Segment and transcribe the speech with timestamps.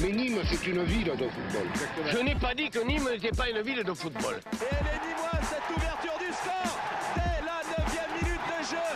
[0.00, 1.66] Mais Nîmes, c'est une ville de football.
[2.10, 4.40] Je n'ai pas dit que Nîmes n'était pas une ville de football.
[4.52, 6.78] Et elle est Nîmoise, cette ouverture du score
[7.14, 8.88] dès la 9 minute de jeu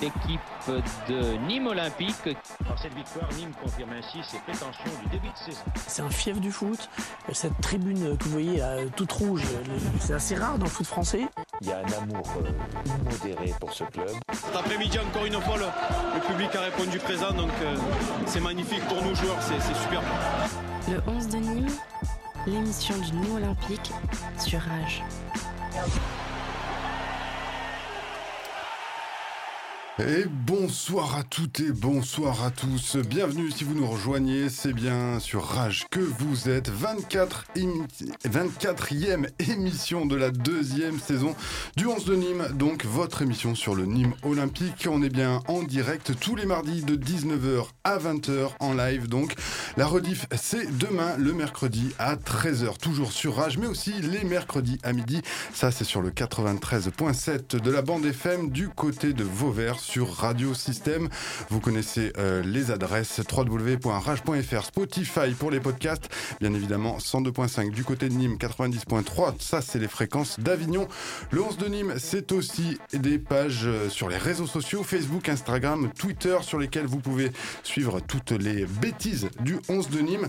[0.00, 2.36] L'équipe de Nîmes Olympique.
[2.66, 5.64] Par cette victoire, Nîmes confirme ainsi ses prétentions du début de saison.
[5.86, 6.88] C'est un fief du foot.
[7.32, 9.42] Cette tribune que vous voyez là, toute rouge,
[10.00, 11.22] c'est assez rare dans le foot français.
[11.62, 14.10] Il y a un amour euh, immodéré pour ce club.
[14.32, 15.64] Cet après-midi, encore une fois, le,
[16.14, 17.76] le, public a répondu présent, donc euh,
[18.26, 20.02] c'est magnifique pour nous joueurs, c'est super.
[20.88, 21.72] Le 11 de Nîmes,
[22.46, 23.90] l'émission du Nîmes Olympique
[24.38, 25.02] sur Rage.
[29.98, 32.96] Et bonsoir à toutes et bonsoir à tous.
[32.96, 36.68] Bienvenue si vous nous rejoignez, c'est bien sur Rage que vous êtes.
[36.68, 37.46] 24
[38.26, 41.34] 24e émission de la deuxième saison
[41.78, 44.86] du 11 de Nîmes, donc votre émission sur le Nîmes Olympique.
[44.90, 49.08] On est bien en direct tous les mardis de 19h à 20h en live.
[49.08, 49.34] Donc
[49.78, 54.78] la rediff c'est demain le mercredi à 13h, toujours sur Rage, mais aussi les mercredis
[54.82, 55.22] à midi.
[55.54, 60.52] Ça c'est sur le 93.7 de la bande FM du côté de Vauvert sur Radio
[60.52, 61.08] Système.
[61.48, 66.08] Vous connaissez euh, les adresses www.rage.fr, Spotify pour les podcasts,
[66.40, 70.88] bien évidemment 102.5 du côté de Nîmes, 90.3, ça c'est les fréquences d'Avignon.
[71.30, 75.90] Le 11 de Nîmes, c'est aussi des pages euh, sur les réseaux sociaux, Facebook, Instagram,
[75.96, 77.30] Twitter, sur lesquels vous pouvez
[77.62, 80.28] suivre toutes les bêtises du 11 de Nîmes.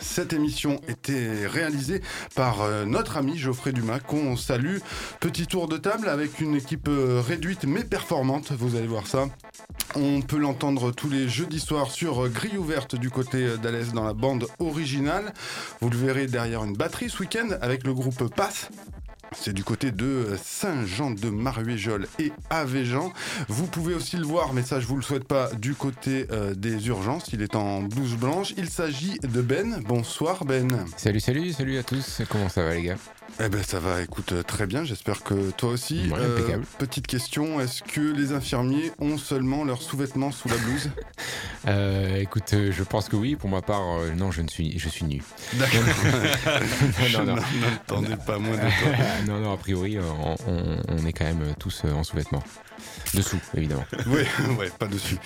[0.00, 2.02] Cette émission était réalisée
[2.34, 4.78] par euh, notre ami Geoffrey Dumas, qu'on salue.
[5.20, 9.26] Petit tour de table avec une équipe euh, réduite mais performante, vous allez voir ça.
[9.94, 14.04] On peut l'entendre tous les jeudis soirs sur euh, Grille ouverte du côté d'Alès dans
[14.04, 15.32] la bande originale.
[15.80, 18.68] Vous le verrez derrière une batterie ce week-end avec le groupe Pass.
[19.32, 23.12] C'est du côté de Saint-Jean de Maruéjol et Avéjean.
[23.48, 26.54] Vous pouvez aussi le voir, mais ça je vous le souhaite pas, du côté euh,
[26.54, 27.28] des urgences.
[27.32, 28.54] Il est en blouse blanche.
[28.56, 29.82] Il s'agit de Ben.
[29.86, 30.86] Bonsoir Ben.
[30.96, 32.22] Salut, salut, salut à tous.
[32.30, 32.96] Comment ça va les gars?
[33.38, 34.84] Eh ben ça va, écoute, euh, très bien.
[34.84, 36.08] J'espère que toi aussi.
[36.10, 40.90] Ouais, euh, petite question, est-ce que les infirmiers ont seulement leurs sous-vêtements sous la blouse
[41.68, 43.36] euh, Écoute, je pense que oui.
[43.36, 43.82] Pour ma part,
[44.16, 45.22] non, je ne suis, je suis nu.
[45.54, 45.80] D'accord.
[47.12, 48.92] non, non, n'attendais pas moins de toi.
[49.26, 52.42] non, non, a priori, on, on est quand même tous en sous-vêtements.
[53.14, 53.84] Dessous, évidemment.
[54.06, 54.22] oui,
[54.58, 55.16] ouais, pas dessus.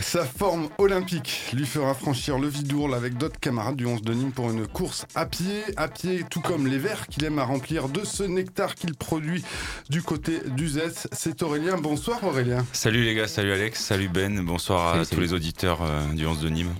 [0.00, 4.32] Sa forme olympique lui fera franchir le Vidourle avec d'autres camarades du 11 de Nîmes
[4.32, 7.88] pour une course à pied, à pied, tout comme les verres qu'il aime à remplir
[7.88, 9.44] de ce nectar qu'il produit
[9.90, 11.08] du côté d'Uzès.
[11.12, 11.78] C'est Aurélien.
[11.78, 12.64] Bonsoir Aurélien.
[12.72, 16.40] Salut les gars, salut Alex, salut Ben, bonsoir à tous les auditeurs euh, du 11
[16.40, 16.74] de Nîmes.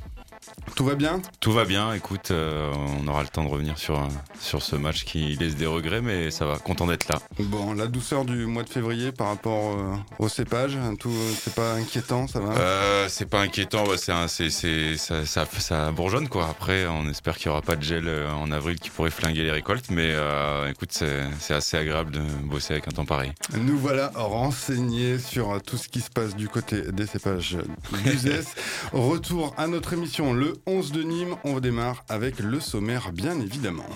[0.75, 1.93] Tout va bien Tout va bien.
[1.93, 4.07] Écoute, euh, on aura le temps de revenir sur,
[4.41, 6.59] sur ce match qui laisse des regrets, mais ça va.
[6.59, 7.21] Content d'être là.
[7.39, 11.55] Bon, la douceur du mois de février par rapport euh, au cépage, hein, tout, c'est
[11.55, 13.85] pas inquiétant, ça va euh, C'est pas inquiétant.
[13.97, 16.49] c'est, c'est, ça, ça, ça, bourgeonne quoi.
[16.49, 19.53] Après, on espère qu'il y aura pas de gel en avril qui pourrait flinguer les
[19.53, 20.15] récoltes, mais
[20.71, 23.33] écoute, c'est, c'est assez agréable de bosser avec un temps pareil.
[23.57, 27.59] Nous voilà renseignés sur tout ce qui se passe du côté des cépages
[28.05, 28.45] d'Uzès.
[28.93, 33.89] Retour à notre émission le 11 de Nîmes, on démarre avec le sommaire bien évidemment.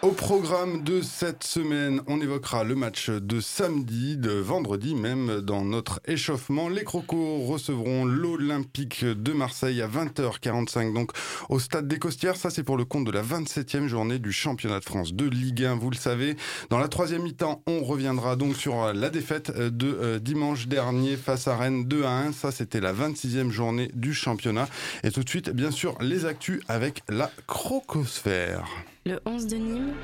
[0.00, 5.40] Au programme de cette semaine, on évoquera le match de samedi, de vendredi même.
[5.40, 11.10] Dans notre échauffement, les Crocos recevront l'Olympique de Marseille à 20h45, donc
[11.48, 12.36] au stade des Costières.
[12.36, 15.64] Ça, c'est pour le compte de la 27e journée du championnat de France de Ligue
[15.64, 16.36] 1, vous le savez.
[16.70, 21.48] Dans la troisième mi-temps, on reviendra donc sur la défaite de euh, dimanche dernier face
[21.48, 22.32] à Rennes 2 à 1.
[22.34, 24.68] Ça, c'était la 26e journée du championnat.
[25.02, 28.64] Et tout de suite, bien sûr, les actus avec la Crocosphère.
[29.08, 29.94] Le 11 de Nîmes.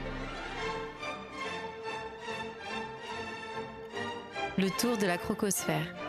[4.57, 6.04] Le tour de la crocosphère.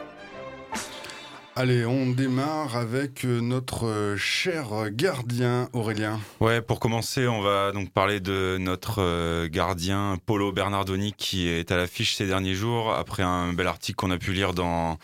[1.58, 6.20] Allez, on démarre avec euh, notre euh, cher gardien Aurélien.
[6.42, 11.72] Ouais, pour commencer, on va donc parler de notre euh, gardien Polo Bernardoni qui est
[11.72, 15.00] à l'affiche ces derniers jours après un bel article qu'on a pu lire dans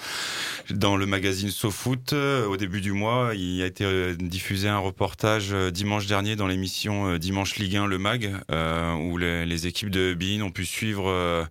[0.69, 3.31] dans le magazine SoFoot au début du mois.
[3.33, 8.35] Il a été diffusé un reportage dimanche dernier dans l'émission Dimanche Ligue 1 le Mag
[8.99, 11.47] où les, équipes de Bein ont pu suivre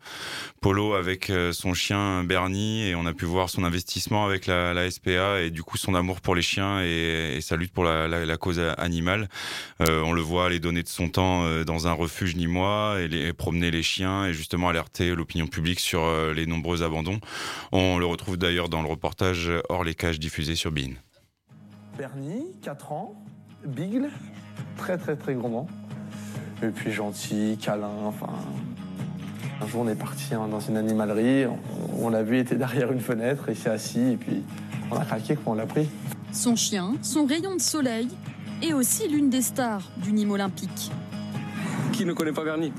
[0.60, 4.89] Polo avec son chien Bernie et on a pu voir son investissement avec la, la
[4.90, 8.60] SPA et du coup son amour pour les chiens et, sa lutte pour la, cause
[8.78, 9.28] animale.
[9.80, 13.08] Euh, on le voit aller donner de son temps euh, dans un refuge nîmois et,
[13.08, 17.18] les, promener les chiens et justement alerter l'opinion publique sur euh, les nombreux abandons.
[17.72, 20.94] On le retrouve d'ailleurs dans le reportage Hors les cages diffusé sur Bean.
[21.96, 23.14] Bernie, 4 ans,
[23.64, 24.10] Bigle,
[24.76, 25.68] très très très gourmand.
[26.62, 28.28] Et puis gentil, câlin, enfin
[29.60, 31.58] Un jour, on est parti hein, dans une animalerie, on,
[32.00, 34.42] on l'a vu, il était derrière une fenêtre, il s'est assis, et puis
[34.90, 35.88] on a craqué, quoi, on l'a pris.
[36.32, 38.08] Son chien, son rayon de soleil,
[38.62, 40.90] et aussi l'une des stars du Nîmes olympique.
[41.92, 42.72] Qui ne connaît pas Bernie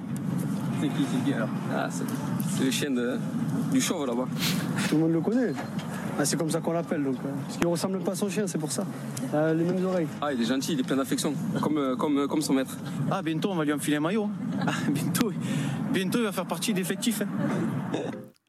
[0.81, 3.17] C'est qui, c'est qui alors ah, C'est le chien de,
[3.71, 4.27] du chauve là-bas.
[4.89, 5.53] Tout le monde le connaît.
[6.19, 7.03] Ah, c'est comme ça qu'on l'appelle.
[7.03, 8.83] Donc, euh, parce qu'il ressemble pas à son chien, c'est pour ça.
[9.33, 10.07] Euh, les mêmes oreilles.
[10.21, 12.77] Ah, il est gentil, il est plein d'affection, comme, euh, comme, euh, comme son maître.
[13.09, 14.29] Ah, bientôt on va lui enfiler un maillot.
[14.67, 15.31] Ah, bientôt,
[15.91, 17.21] bientôt il va faire partie des effectifs.
[17.21, 17.97] hein.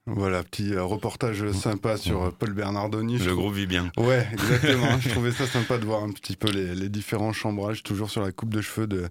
[0.07, 3.19] Voilà, petit euh, reportage sympa sur euh, Paul Bernardoni.
[3.19, 3.93] Le groupe vit bien.
[3.97, 4.99] Ouais, exactement.
[5.01, 8.21] je trouvais ça sympa de voir un petit peu les, les différents chambrages, toujours sur
[8.21, 9.09] la coupe de cheveux de,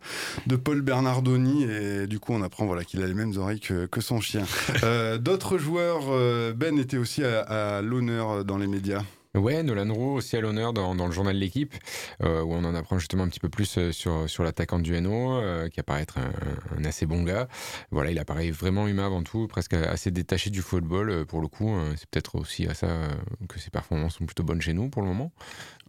[0.48, 1.64] de Paul Bernardoni.
[1.64, 4.44] Et du coup, on apprend voilà, qu'il a les mêmes oreilles que, que son chien.
[4.84, 6.02] Euh, D'autres joueurs,
[6.56, 7.42] Ben était aussi à,
[7.78, 9.04] à l'honneur dans les médias.
[9.34, 11.74] Ouais, Nolan Roux aussi à l'honneur dans, dans le journal de l'équipe,
[12.22, 15.00] euh, où on en apprend justement un petit peu plus euh, sur, sur l'attaquant du
[15.00, 17.48] NO, euh, qui apparaît être un, assez bon gars.
[17.92, 21.48] Voilà, il apparaît vraiment humain avant tout, presque assez détaché du football euh, pour le
[21.48, 21.74] coup.
[21.74, 22.90] Euh, C'est peut-être aussi à ça
[23.48, 25.32] que ses performances sont plutôt bonnes chez nous pour le moment.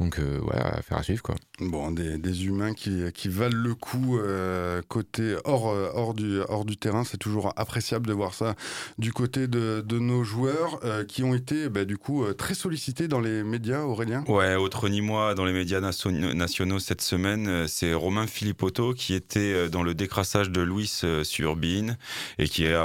[0.03, 1.37] Donc euh, voilà, affaire à suivre quoi.
[1.61, 6.41] Bon, des, des humains qui, qui valent le coup euh, côté hors, euh, hors, du,
[6.49, 7.05] hors du terrain.
[7.05, 8.57] C'est toujours appréciable de voir ça
[8.99, 13.07] du côté de, de nos joueurs euh, qui ont été bah, du coup très sollicités
[13.07, 14.25] dans les médias, Aurélien.
[14.27, 19.85] Ouais, autre Nîmois dans les médias nationaux cette semaine, c'est Romain Philippotto qui était dans
[19.85, 21.97] le décrassage de Louis sur Bein
[22.39, 22.77] et qui est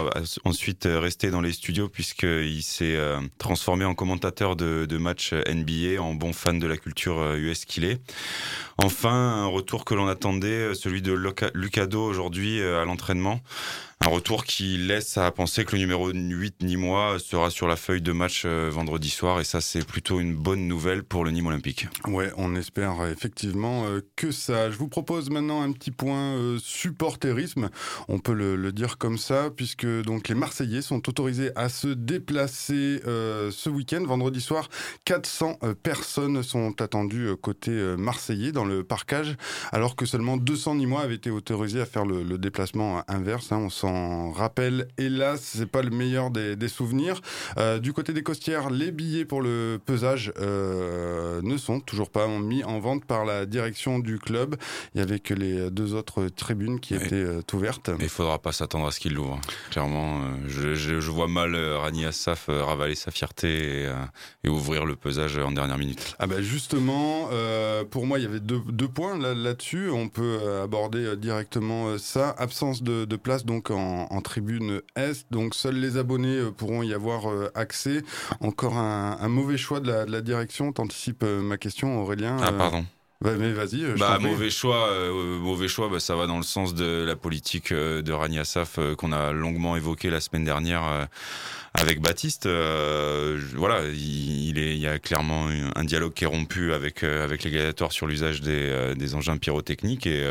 [0.43, 2.99] ensuite resté dans les studios puisqu'il s'est
[3.37, 7.55] transformé en commentateur de, de matchs NBA, en bon fan de la culture euh.
[8.77, 11.13] Enfin, un retour que l'on attendait, euh, celui de
[11.53, 13.41] Lucado aujourd'hui euh, à l'entraînement.
[14.05, 18.01] Un retour qui laisse à penser que le numéro 8 Nîmois sera sur la feuille
[18.01, 21.47] de match euh, vendredi soir et ça c'est plutôt une bonne nouvelle pour le Nîmes
[21.47, 21.87] Olympique.
[22.07, 24.69] Ouais, on espère euh, effectivement euh, que ça.
[24.69, 27.69] Je vous propose maintenant un petit point supporterisme,
[28.07, 33.01] on peut le, dire comme ça, puisque donc les Marseillais sont autorisés à se déplacer
[33.03, 34.69] ce week-end, vendredi soir.
[35.05, 39.35] 400 euh, personnes sont attendues côté marseillais dans le parcage,
[39.71, 43.51] alors que seulement 200 Nîmois avaient été autorisés à faire le, le déplacement inverse.
[43.51, 43.57] hein.
[43.57, 44.87] on s'en rappelle.
[44.97, 47.21] Hélas, c'est pas le meilleur des, des souvenirs.
[47.57, 52.27] Euh, du côté des Costières, les billets pour le pesage euh, ne sont toujours pas
[52.27, 54.55] mis en vente par la direction du club.
[54.93, 57.89] Il y avait que les deux autres tribunes qui étaient euh, ouvertes.
[57.99, 59.39] Il faudra pas s'attendre à ce qu'il l'ouvre.
[59.71, 63.89] Clairement, euh, je, je- je vois mal Rani Assaf ravaler sa fierté et,
[64.43, 66.15] et ouvrir le pesage en dernière minute.
[66.19, 67.29] Ah bah justement,
[67.91, 69.89] pour moi, il y avait deux, deux points là- là-dessus.
[69.89, 72.35] On peut aborder directement ça.
[72.37, 75.25] Absence de, de place donc en, en tribune Est.
[75.31, 78.03] Donc seuls les abonnés euh, pourront y avoir euh, accès.
[78.39, 80.71] Encore un, un mauvais choix de la, de la direction.
[80.73, 82.37] T'anticipes euh, ma question, Aurélien.
[82.41, 82.85] Ah pardon.
[83.21, 83.83] bah, mais vas-y.
[83.97, 85.89] Bah, mauvais choix, euh, mauvais choix.
[85.89, 89.11] Bah, ça va dans le sens de la politique euh, de Rani Assaf euh, qu'on
[89.11, 91.07] a longuement évoqué la semaine dernière
[91.73, 92.47] avec Baptiste.
[92.47, 97.43] Voilà, il, il est, il y a clairement un- dialogue qui est rompu avec avec
[97.43, 100.25] les gladiateurs sur l'usage des, des engins pyrotechniques et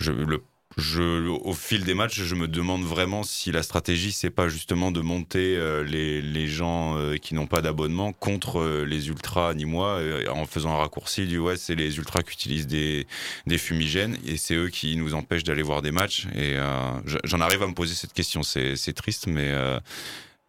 [0.00, 0.42] je le
[0.78, 4.90] je, au fil des matchs, je me demande vraiment si la stratégie, c'est pas justement
[4.92, 9.54] de monter euh, les, les gens euh, qui n'ont pas d'abonnement contre euh, les ultras
[9.54, 13.06] nîmois euh, en faisant un raccourci du ouais, c'est les ultras qui utilisent des,
[13.46, 16.26] des fumigènes et c'est eux qui nous empêchent d'aller voir des matchs.
[16.36, 16.54] Et
[17.06, 18.42] je- j'en arrive à me poser cette question.
[18.42, 19.52] C'est triste, mais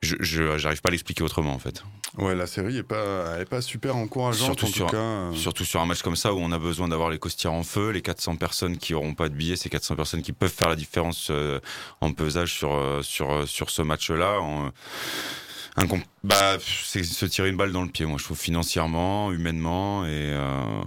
[0.01, 1.83] je j'arrive pas à l'expliquer autrement en fait.
[2.17, 5.29] Ouais, la série est pas, elle est pas super encourageante Surtout en sur, tout cas.
[5.35, 7.89] surtout sur un match comme ça où on a besoin d'avoir les costières en feu,
[7.91, 10.75] les 400 personnes qui auront pas de billets, ces 400 personnes qui peuvent faire la
[10.75, 11.59] différence euh,
[12.01, 14.39] en pesage sur, euh, sur, euh, sur ce match-là.
[14.41, 14.71] en-
[16.23, 20.09] bah, c'est se tirer une balle dans le pied, moi je trouve financièrement, humainement, et,
[20.33, 20.81] euh,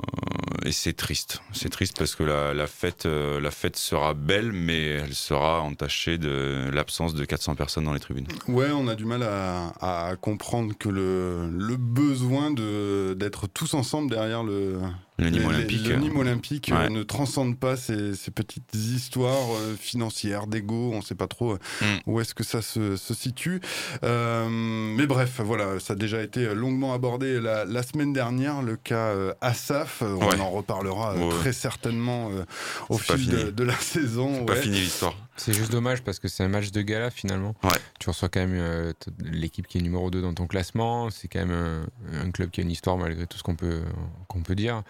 [0.71, 1.43] c'est triste.
[1.53, 6.19] C'est triste parce que la, fête, euh, la fête sera belle, mais elle sera entachée
[6.19, 8.29] de l'absence de 400 personnes dans les tribunes.
[8.49, 14.43] Ouais, on a du mal à, comprendre que le, le besoin d'être tous ensemble derrière
[14.43, 14.79] le
[15.23, 15.87] Le Nîmes Olympique.
[15.89, 16.91] le Nîmes Olympique euh, Ouais.
[16.91, 20.91] ne transcende pas ces, ces petites histoires euh, financières, d'ego.
[20.95, 21.99] On sait pas trop euh, Mm.
[22.07, 23.61] où est-ce que ça se, se situe.
[24.05, 28.77] Euh, mais bref, voilà, ça a déjà été longuement abordé la, la semaine dernière, le
[28.77, 30.03] cas euh, Assaf.
[30.03, 30.41] Euh, On Ouais.
[30.41, 31.29] en reparlera euh, Ouais.
[31.31, 32.45] très certainement euh,
[32.89, 34.35] au fil de, de la saison.
[34.41, 35.15] C'est pas fini l'histoire.
[35.37, 37.55] C'est juste dommage parce que c'est un match de gala finalement.
[37.65, 37.71] Ouais.
[37.99, 41.11] Tu reçois quand même euh, l'équipe qui est numéro 2 dans ton classement.
[41.11, 43.83] C'est quand même un, un club qui a une histoire malgré tout ce qu'on peut,
[44.29, 44.83] qu'on peut dire.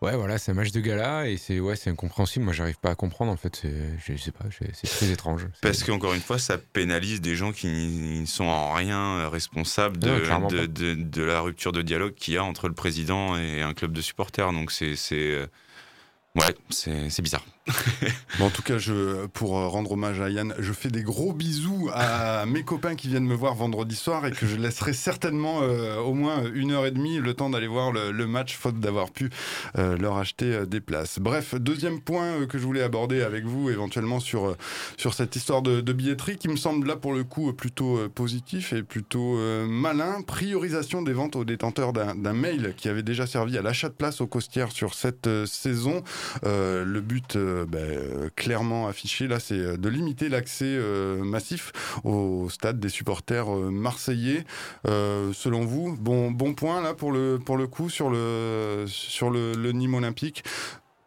[0.00, 2.44] Ouais, voilà, c'est un match de gala et c'est ouais, c'est incompréhensible.
[2.44, 3.62] Moi, j'arrive pas à comprendre en fait.
[4.04, 5.46] Je sais pas, c'est très étrange.
[5.60, 11.22] Parce qu'encore une fois, ça pénalise des gens qui ne sont en rien responsables de,
[11.22, 14.52] la rupture de dialogue qu'il y a entre le président et un club de supporters.
[14.52, 14.96] Donc c'est.
[15.12, 15.46] euh,
[16.34, 17.44] Ouais, c'est bizarre.
[18.40, 21.32] bon, en tout cas, je, pour euh, rendre hommage à Yann, je fais des gros
[21.32, 25.60] bisous à mes copains qui viennent me voir vendredi soir et que je laisserai certainement
[25.62, 28.80] euh, au moins une heure et demie le temps d'aller voir le, le, match, faute
[28.80, 29.30] d'avoir pu
[29.78, 31.20] euh, leur acheter des places.
[31.20, 34.56] Bref, deuxième point que je voulais aborder avec vous, éventuellement sur,
[34.96, 38.72] sur cette histoire de, de, billetterie qui me semble là pour le coup plutôt positif
[38.72, 39.36] et plutôt
[39.68, 40.22] malin.
[40.22, 44.20] Priorisation des ventes aux détenteurs d'un mail qui avait déjà servi à l'achat de places
[44.20, 46.02] aux costières sur cette saison.
[46.42, 47.36] le but
[47.68, 50.78] ben, clairement affiché là, c'est de limiter l'accès
[51.18, 51.72] massif
[52.04, 54.44] au stade des supporters marseillais.
[54.84, 59.52] selon vous, bon, bon point là pour le, pour le coup sur le, sur le,
[59.52, 60.44] le Nîmes olympique?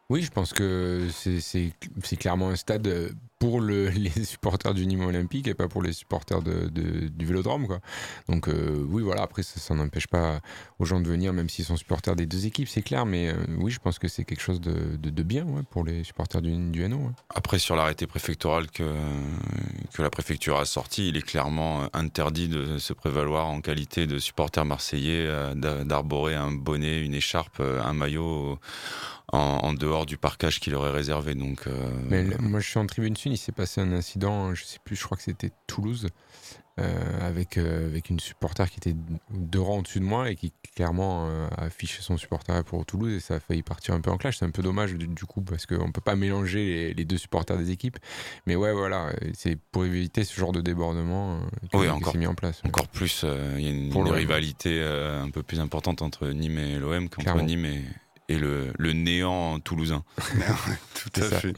[0.10, 3.12] Oui, je pense que c'est clairement un stade
[3.46, 7.26] pour le, les supporters du Nîmes Olympique et pas pour les supporters de, de, du
[7.26, 7.68] Vélodrome.
[7.68, 7.80] Quoi.
[8.28, 10.40] Donc euh, oui, voilà, après ça, ça n'empêche pas
[10.80, 13.36] aux gens de venir, même s'ils sont supporters des deux équipes, c'est clair, mais euh,
[13.60, 16.72] oui, je pense que c'est quelque chose de, de, bien ouais, pour les supporters du,
[16.72, 16.98] du NO.
[16.98, 17.12] Ouais.
[17.34, 18.84] Après, sur l'arrêté préfectoral que,
[19.94, 24.20] que la préfecture a sorti, il est clairement interdit de se prévaloir en qualité de
[24.20, 28.60] supporter marseillais, euh, d'arborer un bonnet, une écharpe, un maillot
[29.32, 31.36] en, en, dehors du parcage qu'il aurait réservé.
[31.36, 31.90] Donc, euh...
[32.10, 33.35] Mais moi, je suis en tribune sud.
[33.36, 34.54] Il s'est passé un incident.
[34.54, 34.96] Je sais plus.
[34.96, 36.08] Je crois que c'était Toulouse.
[36.78, 38.98] Euh, avec, euh, avec une supporter qui était
[39.32, 43.14] deux rangs au-dessus de moi et qui clairement euh, a affiché son supporter pour Toulouse
[43.14, 44.40] et ça a failli partir un peu en clash.
[44.40, 47.16] C'est un peu dommage du, du coup parce qu'on peut pas mélanger les, les, deux
[47.16, 47.98] supporters des équipes.
[48.46, 51.40] Mais ouais, voilà, c'est pour éviter ce genre de débordement
[51.72, 52.62] qui, oui, encore, s'est mis en place.
[52.66, 56.78] Encore plus, il y a une, une rivalité un peu plus importante entre Nîmes et
[56.78, 57.86] l'OM qu'entre Nîmes et,
[58.28, 60.04] et le, le néant toulousain.
[61.14, 61.54] Tout à fait.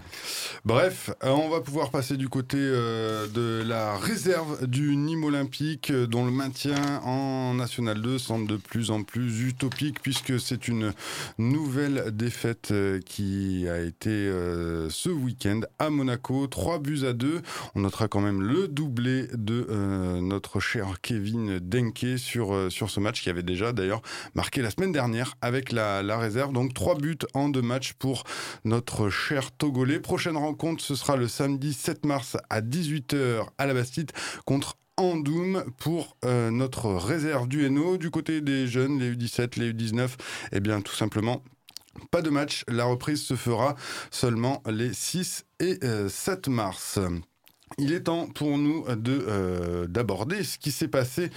[0.66, 6.26] Bref, on va pouvoir passer du côté euh, de la réserve du Nîmes Olympique, dont
[6.26, 10.94] le maintien en National 2 semble de plus en plus utopique, puisque c'est une
[11.38, 12.74] nouvelle défaite
[13.06, 16.48] qui a été euh, ce week-end à Monaco.
[16.48, 17.42] 3 buts à 2.
[17.76, 23.00] On notera quand même le doublé de euh, notre cher Kevin Denke sur, sur ce
[23.00, 24.02] match, qui avait déjà d'ailleurs
[24.36, 26.52] marqué la semaine dernière avec la, la réserve.
[26.58, 28.24] Donc trois buts en deux matchs pour
[28.66, 30.00] notre cher Togolais.
[30.00, 34.12] Prochaine rencontre, ce sera le samedi 7 mars à 18h à la Bastide
[34.44, 37.98] contre Andoum pour euh, notre réserve du Hainaut.
[37.98, 40.10] Du côté des jeunes, les U17, les U19,
[40.52, 41.44] eh bien tout simplement
[42.10, 42.64] pas de match.
[42.68, 43.76] La reprise se fera
[44.10, 46.98] seulement les 6 et euh, 7 mars.
[47.78, 51.30] Il est temps pour nous euh, d'aborder ce qui s'est passé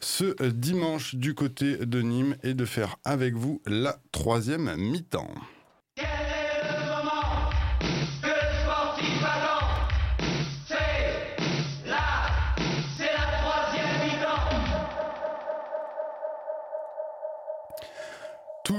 [0.00, 5.30] ce dimanche du côté de Nîmes et de faire avec vous la troisième mi-temps.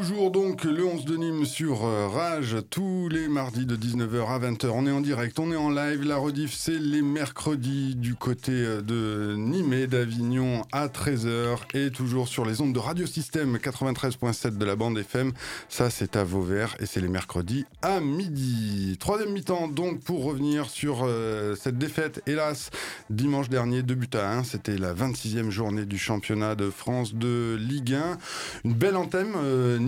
[0.07, 4.67] Donc le 11 de Nîmes sur Rage tous les mardis de 19h à 20h.
[4.67, 6.03] On est en direct, on est en live.
[6.03, 12.29] La rediff, c'est les mercredis du côté de Nîmes et d'Avignon à 13h et toujours
[12.29, 15.33] sur les ondes de Radio Système 93.7 de la bande FM.
[15.67, 18.95] Ça, c'est à Vauvert et c'est les mercredis à midi.
[18.99, 22.69] Troisième mi-temps donc pour revenir sur euh, cette défaite, hélas,
[23.09, 24.43] dimanche dernier, 2 buts à 1.
[24.45, 28.17] C'était la 26e journée du championnat de France de Ligue 1.
[28.63, 29.33] Une belle anthème.
[29.35, 29.79] Euh,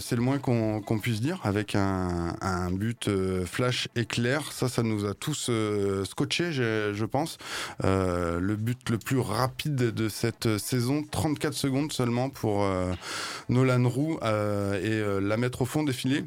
[0.00, 4.52] c'est le moins qu'on qu puisse dire, avec un, but euh, flash éclair.
[4.52, 7.38] Ça, ça nous a tous euh, scotché, je, pense.
[7.84, 12.66] Euh, le but le plus rapide de cette saison, 34 secondes seulement pour
[13.48, 16.24] Nolan Roux et la mettre au fond des filets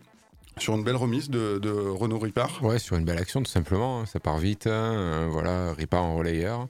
[0.58, 2.60] sur une belle remise de, de, Renaud Ripard.
[2.64, 4.06] Ouais, sur une belle action tout simplement.
[4.06, 4.68] Ça part vite.
[4.68, 5.28] Hein.
[5.32, 6.68] voilà, Ripard en relayeur.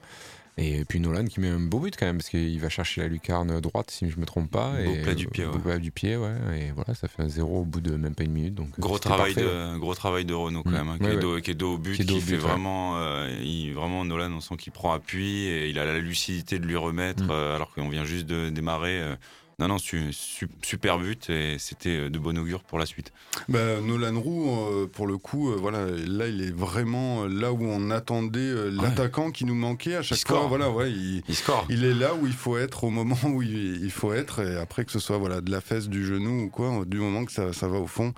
[0.61, 3.07] Et puis Nolan qui met un beau but quand même, parce qu'il va chercher la
[3.07, 4.73] lucarne droite, si je ne me trompe pas.
[4.83, 5.45] Beau et plat du pied.
[5.45, 5.59] Beau Ouais.
[5.59, 6.35] plat du pied, ouais.
[6.59, 8.55] Et voilà, ça fait un zéro au bout de même pas une minute.
[8.55, 9.79] Donc gros travail parfait, de ouais.
[9.79, 10.73] gros travail de Renault quand Mmh.
[10.73, 13.29] même, hein, qui, est dos, qui est dos au but, Qui fait but, vraiment, euh,
[13.41, 16.75] il, vraiment Nolan, on sent qu'il prend appui et il a la lucidité de lui
[16.75, 17.31] remettre, Mmh.
[17.31, 18.99] euh, alors qu'on vient juste de démarrer.
[18.99, 19.15] euh,
[19.59, 23.11] non, non, su- su- super but et c'était de bon augure pour la suite.
[23.49, 27.63] Bah, Nolan Roux, euh, pour le coup, euh, voilà, là, il est vraiment là où
[27.63, 30.37] on attendait euh, l'attaquant qui nous manquait à chaque Il fois.
[30.37, 30.49] score.
[30.49, 31.65] Voilà, ouais, il, Il score.
[31.69, 34.39] il est là où il faut être au moment où il, il faut être.
[34.39, 37.25] Et après que ce soit voilà de la fesse, du genou ou quoi, du moment
[37.25, 38.13] que ça, ça va au fond,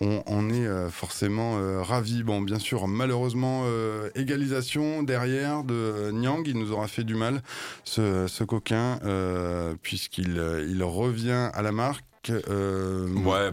[0.00, 2.22] on, est euh, forcément euh, ravi.
[2.22, 7.42] Bon, bien sûr, malheureusement, euh, égalisation derrière de Nyang, il nous aura fait du mal,
[7.84, 8.98] ce, coquin,
[9.82, 12.04] puisqu'il il revient à la marque.
[12.28, 13.50] Ouais,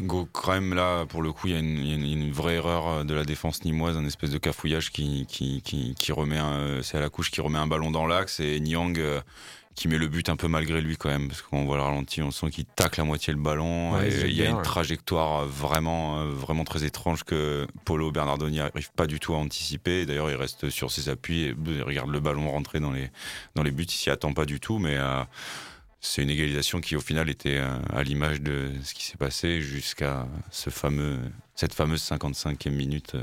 [0.00, 3.24] go- quand même là, pour le coup, il y, a une- vraie erreur de la
[3.24, 7.40] défense nimoise, un espèce de cafouillage qui, qui, remet, un- c'est à la couche qui
[7.42, 8.98] remet un ballon dans l'axe et Nyang
[9.76, 12.22] qui met le but un peu malgré lui quand même, parce qu'on voit le ralenti,
[12.22, 13.92] on sent qu'il tacle la moitié le ballon.
[13.92, 14.62] Ouais, et il y a bien, une ouais.
[14.62, 20.06] trajectoire vraiment, euh, vraiment très étrange que Polo Bernardoni n'arrive pas du tout à anticiper.
[20.06, 23.10] D'ailleurs, il reste sur ses appuis et il regarde le ballon rentrer dans les,
[23.54, 23.84] dans les buts.
[23.84, 25.22] Il s'y attend pas du tout, mais euh,
[26.00, 29.60] c'est une égalisation qui, au final, était euh, à l'image de ce qui s'est passé
[29.60, 31.18] jusqu'à ce fameux,
[31.54, 33.14] cette fameuse 55e minute.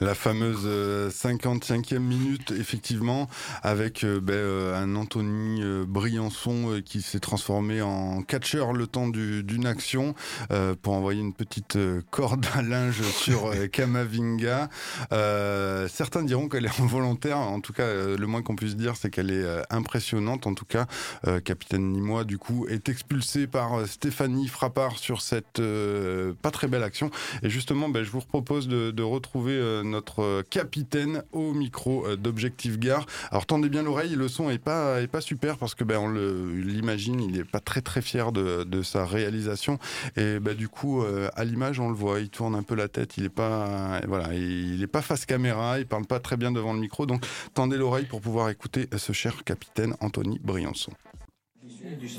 [0.00, 3.28] Euh, La fameuse euh, 55e minute, effectivement,
[3.62, 8.86] avec euh, ben, euh, un Anthony euh, Briançon euh, qui s'est transformé en catcheur le
[8.86, 10.14] temps du- d'une action
[10.52, 14.68] euh, pour envoyer une petite euh, corde à linge sur euh, Kamavinga.
[15.12, 17.38] Euh, certains diront qu'elle est involontaire.
[17.38, 20.46] En tout cas, euh, le moins qu'on puisse dire, c'est qu'elle est euh, impressionnante.
[20.46, 20.86] En tout cas,
[21.26, 26.50] euh, capitaine Nîmois, du coup, est expulsé par euh, Stéphanie Frappard sur cette euh, pas
[26.50, 27.10] très belle action.
[27.42, 32.06] Et justement, ben, je vous propose de, de retrouver euh, notre euh, capitaine au micro
[32.06, 33.06] euh, d'Objectif Gare.
[33.30, 36.08] Alors tendez bien l'oreille, le son est pas est pas super parce que ben on
[36.08, 39.78] l'imagine, il est pas très très fier de, de sa réalisation.
[40.16, 42.88] Et ben du coup, euh, à l'image, on le voit, il tourne un peu la
[42.88, 46.52] tête, il est pas voilà, il est pas face caméra, il parle pas très bien
[46.52, 47.06] devant le micro.
[47.06, 47.24] Donc
[47.54, 50.92] tendez l'oreille pour pouvoir écouter ce cher capitaine Anthony Briançon.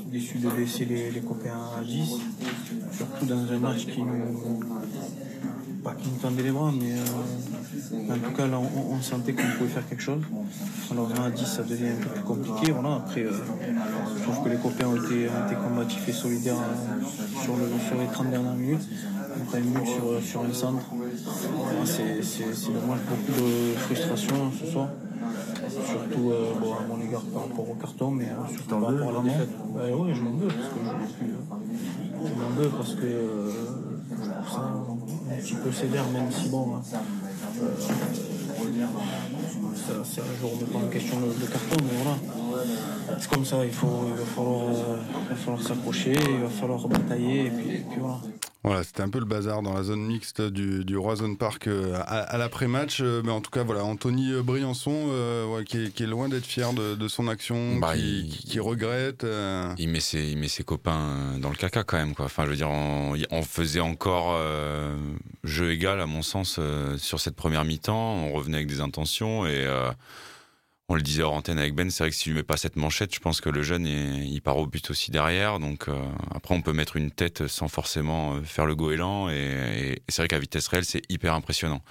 [0.06, 2.20] Déçu de laisser les, les copains à 10,
[2.90, 4.60] surtout dans un match qui nous.
[5.82, 9.42] Pas qui nous tendait les bras, mais euh, en tout cas là on, sentait qu'on
[9.58, 10.22] pouvait faire quelque chose.
[10.90, 12.72] Malheureusement à 10 ça devient un peu plus compliqué.
[12.72, 12.96] Voilà.
[12.96, 13.32] Après, euh,
[14.16, 17.98] je trouve que les copains ont été, ont combatifs et solidaires euh, sur, le, sur
[17.98, 18.88] les 30 dernières minutes.
[19.40, 20.84] Après un but sur, sur un centre,
[21.84, 24.88] c'est dommage, beaucoup de frustration ce soir.
[25.68, 29.50] Surtout à mon égard par rapport au carton, mais surtout par rapport à la défaite.
[29.74, 33.08] Bah, oui, je m'en veux parce que je Je m'en veux parce que
[34.10, 36.76] je trouve ça un petit peu sévère, même si bon.
[36.76, 36.82] hein,
[37.62, 37.68] euh,
[40.20, 42.16] un jour de pas en question le carton, mais voilà.
[43.18, 47.46] C'est comme ça, il, faut, il va falloir, euh, falloir s'accrocher, il va falloir batailler,
[47.46, 48.20] et puis voilà.
[48.64, 51.94] Voilà, c'était un peu le bazar dans la zone mixte du, du Roison Park euh,
[51.94, 52.98] à, à l'après-match.
[53.00, 56.06] Euh, mais en tout cas, voilà, Anthony euh, Briançon, euh, ouais, qui, est, qui est
[56.06, 59.22] loin d'être fier de, de son action, Bah, qui, il- qui- qui regrette.
[59.22, 59.72] euh.
[59.78, 62.24] Il met ses, il met ses copains dans le caca quand même quoi.
[62.24, 64.92] Enfin je veux dire on, on faisait encore euh,
[65.44, 66.58] jeu égal à mon sens
[66.98, 68.14] sur cette première mi-temps.
[68.16, 69.66] On revenait avec des intentions et
[70.90, 71.90] on le disait hors antenne avec Ben.
[71.90, 74.32] C'est vrai que s'il lui met pas cette manchette, je pense que le jeune il,
[74.32, 75.58] il part au but aussi derrière.
[75.58, 75.94] Donc euh,
[76.34, 80.02] après on peut mettre une tête sans forcément euh, faire le goéland et, et- et
[80.08, 81.82] c'est vrai qu'à vitesse réelle c'est hyper impressionnant.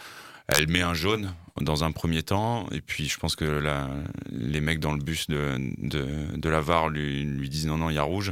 [0.47, 3.89] Elle met un jaune dans un premier temps, et puis je pense que la-
[4.31, 6.07] les mecs dans le bus de, de,
[6.37, 8.31] de la VAR lui, lui disent non, non, il y a rouge.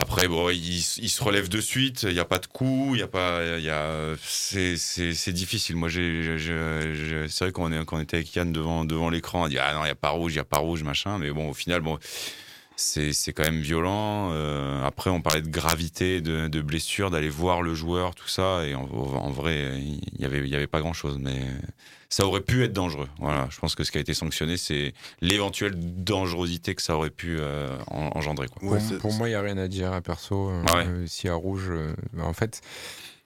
[0.00, 3.02] Après, bon, il, se relève de suite, il n'y a pas de coup, il y
[3.02, 5.74] a pas, il y a, c'est, difficile.
[5.74, 9.74] Moi, c'est vrai qu'on est, qu'on était avec Yann devant, devant l'écran, on dit ah
[9.74, 11.18] non, il n'y a pas rouge, il n'y a pas rouge, machin.
[11.18, 11.98] Mais bon, au final, bon,
[12.80, 14.30] c'est, c'est quand même violent.
[14.32, 18.64] Euh, après, on parlait de gravité, de, de blessure, d'aller voir le joueur, tout ça.
[18.66, 21.40] Et en, en vrai, il y avait, il y avait pas grand chose, mais
[22.08, 23.08] ça aurait pu être dangereux.
[23.18, 27.10] Voilà, je pense que ce qui a été sanctionné, c'est l'éventuelle dangerosité que ça aurait
[27.10, 28.46] pu euh, en- engendrer.
[28.48, 28.60] Quoi.
[28.78, 30.48] Pour, pour moi, il n'y a rien à dire à perso.
[30.48, 30.86] euh, Ah ouais.
[30.86, 32.60] euh, S'il y a rouge, euh, bah, en fait,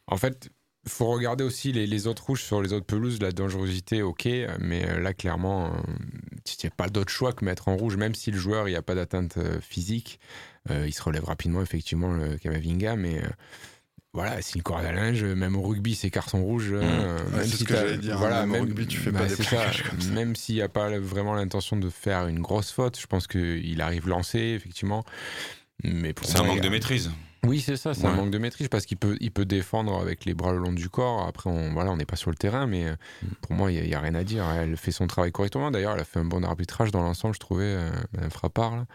[0.06, 0.48] en fait,
[0.86, 3.20] faut regarder aussi les, les autres rouges sur les autres pelouses.
[3.20, 4.26] La dangerosité, ok,
[4.58, 5.70] mais euh, là, clairement, euh,
[6.46, 8.72] il n'y a pas d'autre choix que mettre en rouge, même si le joueur, il
[8.72, 10.18] n'y a pas d'atteinte euh, physique.
[10.70, 13.22] euh, il se relève rapidement, effectivement, le Kamavinga, mais.
[14.14, 16.70] voilà, c'est une corde à linge, même au rugby, c'est carton rouge.
[16.72, 19.10] euh, Ouais, même si ce que j'allais dire, hein, Voilà, même au rugby, tu fais
[19.12, 20.10] pas bah, des c'est ça, comme ça.
[20.12, 23.80] Même s'il n'y a pas vraiment l'intention de faire une grosse faute, je pense qu'il
[23.80, 25.04] arrive lancé, effectivement.
[25.84, 27.10] Mais pour C'est un manque il a- de maîtrise.
[27.44, 30.24] Oui, c'est ça, c'est un manque de maîtrise parce qu'il peut, il peut défendre avec
[30.24, 31.26] les bras le long du corps.
[31.26, 32.94] Après, on voilà, on n'est pas sur le terrain, mais euh,
[33.40, 34.48] pour moi, il n'y a, rien à dire.
[34.48, 35.72] Elle fait son travail correctement.
[35.72, 38.76] D'ailleurs, elle a fait un bon arbitrage dans l'ensemble, je trouvais, euh, Madame Frappard.
[38.76, 38.86] là.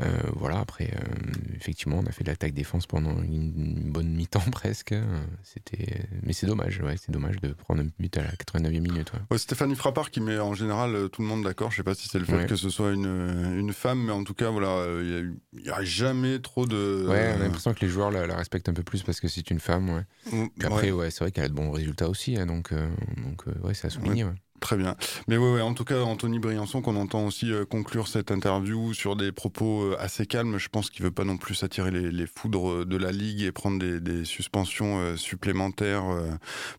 [0.00, 4.94] Euh, voilà, après, euh, effectivement, on a fait de l'attaque-défense pendant une, bonne mi-temps presque.
[5.42, 9.12] C'était, mais c'est dommage, ouais, c'est dommage de prendre un but à la 89e minute.
[9.12, 9.20] ouais.
[9.30, 11.70] Ouais, Stéphanie Frappard qui met en général euh, tout le monde d'accord.
[11.70, 14.24] Je sais pas si c'est le fait que ce soit une, une femme, mais en
[14.24, 17.06] tout cas, voilà, il y a jamais trop de.
[17.08, 19.28] Ouais, on a l'impression que les joueurs la, la respectent un peu plus parce que
[19.28, 20.04] c'est une femme, ouais.
[20.32, 21.10] Mm, Puis après, ouais.
[21.10, 23.90] c'est vrai qu'elle a de bons résultats aussi, hein, donc, euh, donc ouais, c'est à
[23.90, 24.24] souligner.
[24.24, 24.34] Ouais.
[24.60, 24.94] Très bien.
[25.26, 28.92] Mais ouais, ouais, en tout cas, Anthony Briançon, qu'on entend aussi euh, conclure cette interview
[28.92, 32.26] sur des propos euh, assez calmes, je pense qu'il veut pas non plus s'attirer les,
[32.26, 36.04] foudres euh, de la Ligue et prendre des, des suspensions supplémentaires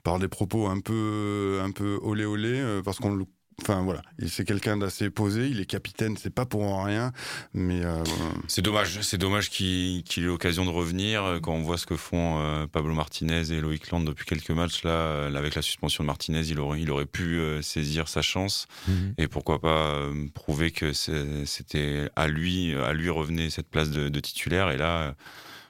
[0.04, 3.26] par des propos un peu, un peu olé olé, parce qu'on le
[3.62, 5.48] Enfin voilà, c'est quelqu'un d'assez posé.
[5.48, 7.12] Il est capitaine, c'est pas pour rien.
[7.54, 8.04] Mais euh,
[8.48, 9.02] c'est dommage.
[9.02, 12.40] C'est dommage qu'il qu'il ait l'occasion de revenir euh, quand on voit ce que font
[12.40, 14.84] euh, Pablo Martinez et Loïc Land depuis quelques matchs.
[14.84, 18.68] Là, avec la suspension de Martinez, il aurait, il aurait pu euh, saisir sa chance
[18.88, 19.14] Mhm.
[19.20, 24.10] et pourquoi pas euh, prouver que c'était à lui, à lui revenait cette place de,
[24.10, 24.72] de titulaire.
[24.72, 25.14] Et là.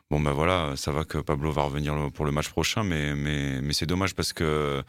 [0.10, 3.62] Bon ben voilà, ça va que Pablo va revenir pour le match prochain, mais mais
[3.62, 4.84] mais c'est dommage parce que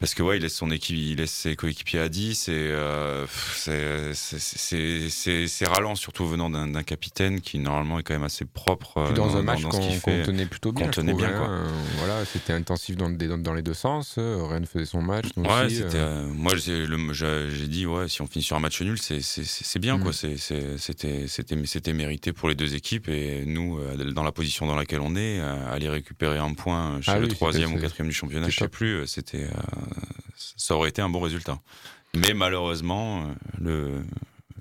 [0.00, 3.26] parce que ouais, il laisse son équipe, il laisse ses coéquipiers à 10 et euh,
[3.54, 8.22] c'est c'est- c'est c'est c'est ralent surtout venant d'un capitaine qui normalement est quand même
[8.24, 10.22] assez propre euh, Puis dans, un match qu'on fait.
[10.22, 10.84] tenait plutôt bien.
[10.86, 11.38] Qu'on tenait bien, hein.
[11.38, 11.48] quoi.
[11.48, 14.14] Euh, Voilà, c'était intensif dans, dans les deux sens.
[14.18, 15.26] euh, Rennes faisait son match.
[15.36, 16.26] Ouais, aussi, euh.
[16.32, 19.78] moi, j'ai dit, ouais, si on finit sur un match nul, c'est c'est- c'est- c'est
[19.78, 20.02] bien, Mm.
[20.02, 20.12] quoi.
[20.12, 23.78] C'est- c'est- C'était c'était c'était mérité pour les deux équipes et nous,
[24.12, 27.72] dans la position dans laquelle on est, aller récupérer un point chez Ah le troisième
[27.74, 29.06] ou quatrième du championnat, je sais plus.
[29.06, 29.48] C'était,
[30.36, 31.58] ça aurait été un bon résultat.
[32.14, 33.24] Mais malheureusement, euh,
[33.60, 34.02] le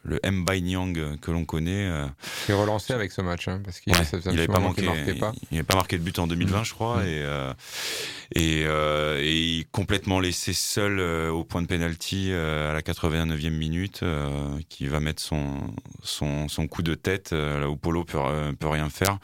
[0.04, 0.46] le M.
[0.62, 1.86] Nyang que l'on connaît.
[1.86, 2.06] euh,
[2.46, 4.00] Qui est relancé avec ce match, hein, parce qu'il Ouais,
[4.32, 4.84] n'avait pas manqué,
[5.20, 5.34] pas.
[5.52, 7.54] il n'avait pas marqué de but en 2020, je crois, et euh,
[8.34, 13.50] et, euh, et complètement laissé seul euh, au point de penalty euh, à la 89e
[13.50, 14.30] minute, euh,
[14.70, 18.54] qui va mettre son son, son coup de tête euh, là où Polo peut euh,
[18.54, 19.18] peut rien faire.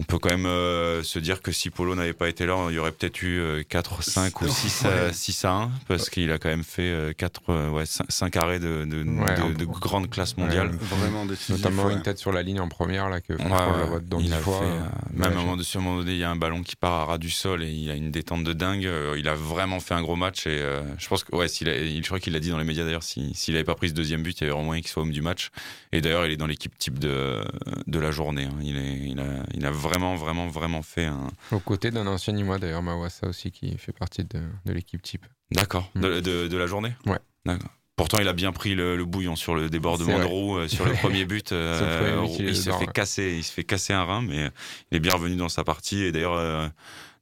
[0.00, 2.74] On peut quand même euh, se dire que si Polo n'avait pas été là, il
[2.74, 5.12] y aurait peut-être eu euh, 4, 5 ou 6 à, Ouais.
[5.12, 8.84] 6 à 1, parce qu'il a quand même fait euh, 4, ouais, 5, arrêts de,
[8.86, 10.70] de, Ouais, de, de grande classe mondiale.
[10.70, 11.92] Ouais, Vraiment décisif, Notamment ouais.
[11.92, 14.26] une tête sur la ligne en première, là, que Ouais, Franck la voit dans il
[14.26, 14.58] 10 a fois.
[14.58, 16.94] fait, euh, euh, même à un moment, donné, il y a un ballon qui part
[16.94, 18.86] à ras du sol et il a une détente de dingue.
[18.86, 21.68] Euh, Il a vraiment fait un gros match et euh, je pense que ouais, s'il
[21.68, 23.04] je crois qu'il l'a dit dans les médias d'ailleurs.
[23.04, 25.04] si- S'il n'avait pas pris ce deuxième but, il y avait vraiment moyen qu'il soit
[25.04, 25.50] homme du match.
[25.92, 27.44] Et d'ailleurs, il est dans l'équipe type de
[27.86, 28.46] de la journée.
[28.46, 28.58] hein.
[28.60, 31.28] Il est, il a, il a vraiment, vraiment, vraiment fait un.
[31.52, 35.26] Aux côtés d'un ancien Nîmois, d'ailleurs, Mawassa aussi, qui fait partie de, de l'équipe type.
[35.50, 35.90] D'accord.
[35.94, 36.92] De, de, de la journée.
[37.06, 37.18] Ouais.
[37.46, 37.70] D'accord.
[37.96, 40.24] Pourtant, il a bien pris le, le bouillon sur le débordement de.
[40.24, 41.52] Roux, euh, sur le premier but.
[41.52, 44.50] euh, premier but, il dedans, fait casser, il se fait casser un rein, mais
[44.90, 46.02] il est bien revenu dans sa partie.
[46.02, 46.68] Et d'ailleurs, euh,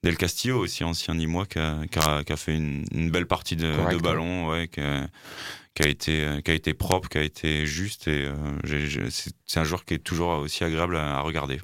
[0.03, 3.27] Del Castillo, aussi ancien Nîmois, qui a, qui a- qui a fait une, une belle
[3.27, 5.07] partie de, Correct, de ballon, ouais, qui, a,
[5.75, 8.09] qui a été, qui a été propre, qui a été juste.
[8.09, 9.09] Et euh,
[9.47, 11.61] c'est un joueur qui est toujours aussi agréable à, à regarder.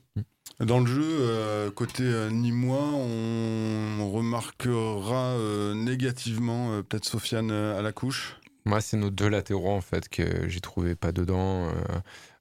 [0.60, 7.80] Dans le jeu, euh, côté euh, Nîmois, on remarquera euh, négativement euh, peut-être Sofiane à
[7.80, 8.36] la couche.
[8.64, 11.70] Moi, c'est nos deux latéraux, en fait, que j'ai trouvé pas dedans.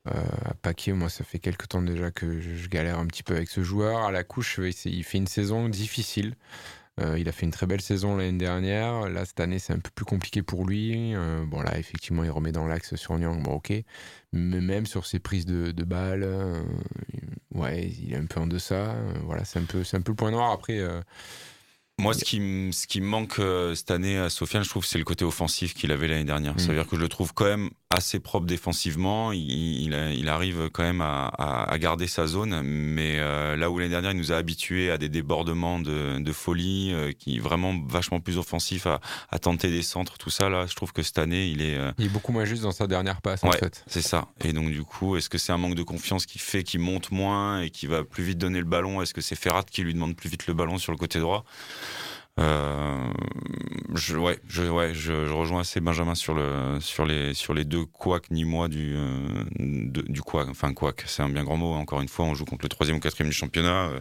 [0.06, 3.50] À Paquet, moi, ça fait quelques temps déjà que je, galère un petit peu avec
[3.50, 4.00] ce joueur.
[4.00, 6.36] À la couche, il fait une saison difficile.
[7.00, 9.10] Euh, il a fait une très belle saison l'année dernière.
[9.10, 11.14] Là, cette année, c'est un peu plus compliqué pour lui.
[11.14, 13.44] Euh, bon, là, effectivement, il remet dans l'axe sur Nyang.
[13.44, 13.72] Bon, ok.
[14.34, 16.64] Mais même sur ses prises de, de balles, euh,
[17.54, 18.96] ouais, il est un peu en deçà.
[19.24, 20.52] Voilà, c'est un, peu, c'est un peu le point noir.
[20.52, 20.82] Après,
[22.00, 22.38] Moi, ce qui,
[22.74, 23.40] ce qui me manque
[23.76, 26.56] cette année à Sofiane, je trouve, c'est le côté offensif qu'il avait l'année dernière.
[26.56, 26.60] Mm.
[26.60, 29.32] Ça veut dire que je le trouve quand même assez propre défensivement.
[29.32, 33.72] Il, il, il arrive quand même à, à- à garder sa zone, mais euh, là
[33.72, 37.40] où l'année dernière, il nous a habitués à des débordements de, de folie, euh, qui
[37.40, 40.50] vraiment vachement plus offensif, à, à tenter des centres, tout ça.
[40.50, 41.76] Là, je trouve que cette année, il est.
[41.78, 43.84] euh, il est beaucoup moins juste dans sa dernière passe, en fait.
[43.88, 44.28] c'est ça.
[44.44, 47.12] Et donc du coup, est-ce que c'est un manque de confiance qui fait qu'il monte
[47.12, 49.02] moins et qui va plus vite donner le ballon?
[49.02, 51.46] Est-ce que c'est Ferrat qui lui demande plus vite le ballon sur le côté droit?
[52.40, 53.12] Euh,
[53.96, 57.66] je, ouais, je, ouais, je, je rejoins assez Benjamin sur le sur les sur les
[57.66, 60.48] deux couacs ni moi du euh, du couac.
[60.50, 61.74] Enfin couac, c'est un bien grand mot.
[61.74, 63.88] Encore une fois, on joue contre le troisième ou quatrième du championnat.
[63.88, 64.00] euh,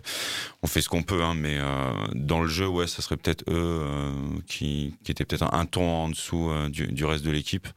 [0.62, 3.44] on fait ce qu'on peut, hein, mais euh, dans le jeu, ouais, ça serait peut-être
[3.49, 4.12] eux
[4.46, 7.68] qui qui étaient peut-être un, un ton en dessous du, du reste de l'équipe.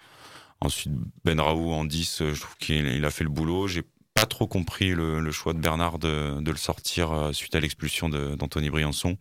[0.61, 0.91] Ensuite,
[1.23, 3.67] Ben Raoult en 10, euh, je trouve qu'il il a fait le boulot.
[3.67, 7.61] J'ai pas trop compris le, le choix de Bernard de, de le sortir suite à
[7.61, 9.17] l'expulsion d'Anthony Briançon.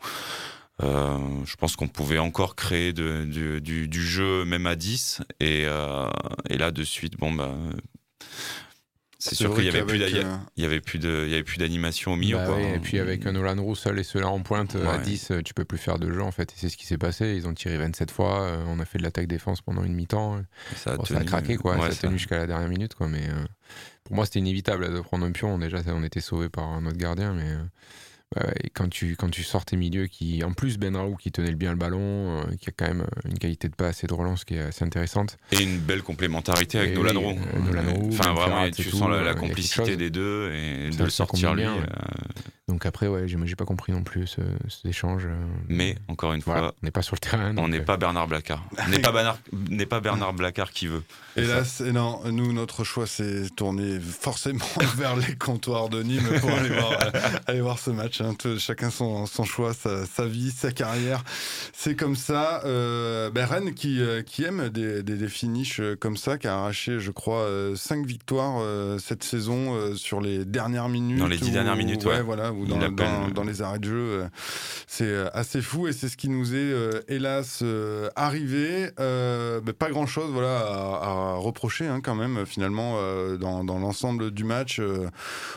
[0.82, 5.22] Euh, je pense qu'on pouvait encore créer de, du, du, du jeu même à 10
[5.40, 6.08] et, euh,
[6.48, 7.52] et là de suite bon bah
[9.20, 11.42] c'est sûr qu'il y avait plus euh, il y avait plus de il y avait
[11.42, 14.76] plus d'animation au milieu Bah et puis avec Nolan Roux seul et ceux-là en pointe
[14.76, 15.02] euh, à Ouais.
[15.02, 16.52] 10, euh, tu peux plus faire de jeu en fait.
[16.52, 17.34] Et c'est ce qui s'est passé.
[17.34, 18.56] Ils ont tiré 27 fois.
[18.68, 20.40] on a fait de l'attaque-défense pendant une mi-temps.
[20.76, 21.72] ça a Bon, ça a craqué quoi.
[21.74, 23.08] ouais, ça a ça- tenu jusqu'à la dernière minute quoi.
[23.08, 23.26] Mais
[24.04, 25.58] pour moi, c'était inévitable de prendre un pion.
[25.58, 27.32] Déjà, on était sauvé par notre gardien.
[27.34, 27.56] Mais
[28.62, 31.54] et quand, tu, quand tu sors tes milieux qui, en plus, Ben Raoult qui tenait
[31.54, 34.12] bien le ballon, euh, qui a quand même euh, une qualité de passe et de
[34.12, 35.38] relance qui est assez intéressante.
[35.52, 37.38] Et une belle complémentarité avec Et Nolan Roux.
[37.38, 41.54] euh, Nolan Roux, Enfin, vraiment, tu sens la, complicité des deux et de le sortir
[41.54, 41.64] lui.
[42.68, 42.72] Ouais.
[42.74, 45.24] Donc après, ouais, j'ai pas compris non plus ce, cet échange.
[45.26, 45.35] euh.
[45.68, 47.54] Mais encore une Voilà, fois, on n'est pas sur le terrain.
[47.57, 48.64] on n'est euh, pas Bernard Blacard.
[48.87, 49.38] On n'est pas Bernard,
[49.70, 51.02] n'est pas Bernard Blacard qui veut.
[51.37, 54.64] Hélas, et non, nous, notre choix s'est tourné forcément
[54.96, 58.20] vers les comptoirs de Nîmes pour aller voir, euh, aller voir ce match.
[58.20, 58.35] hein.
[58.59, 61.22] Chacun son, son choix, sa, sa vie, sa carrière.
[61.72, 62.62] C'est comme ça.
[62.64, 66.98] Euh, ben, Rennes qui, qui aime des, des, des finishes comme ça, qui a arraché,
[67.00, 71.18] je crois, 5 victoires euh, cette saison euh, sur les dernières minutes.
[71.18, 72.22] Dans les dix ou- dernières minutes, ouais.
[72.22, 73.94] voilà, ou Il dans, appelle, dans, euh, dans les arrêts de jeu.
[74.22, 74.28] euh,
[74.86, 76.74] C'est euh, assez fou et c'est ce qui nous est,
[77.08, 77.62] hélas,
[78.16, 78.90] arrivé.
[79.00, 84.44] Euh, pas grand-chose voilà, à, à reprocher hein, quand même, finalement, euh, dans, l'ensemble du
[84.44, 84.80] match.
[84.80, 85.08] euh,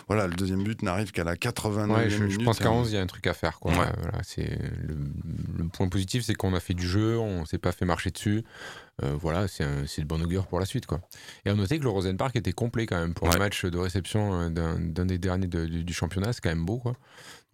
[0.07, 2.43] voilà, le deuxième but n'arrive qu'à la 89e Ouais, je, je minute.
[2.45, 2.73] pense qu'à hein.
[2.73, 3.59] 11, il y a un truc à faire.
[3.59, 3.71] Quoi.
[3.71, 3.77] Ouais.
[4.01, 4.97] Voilà, c'est le,
[5.57, 8.43] le point positif, c'est qu'on a fait du jeu, on s'est pas fait marcher dessus.
[9.03, 10.85] Euh, voilà, c'est un- de bon augure pour la suite.
[10.85, 11.01] Quoi.
[11.45, 13.39] Et à noter que le Rosenpark était complet quand même pour un Ouais.
[13.39, 16.33] match de réception euh, d'un des derniers de- du, du championnat.
[16.33, 16.77] C'est quand même beau.
[16.77, 16.93] Quoi.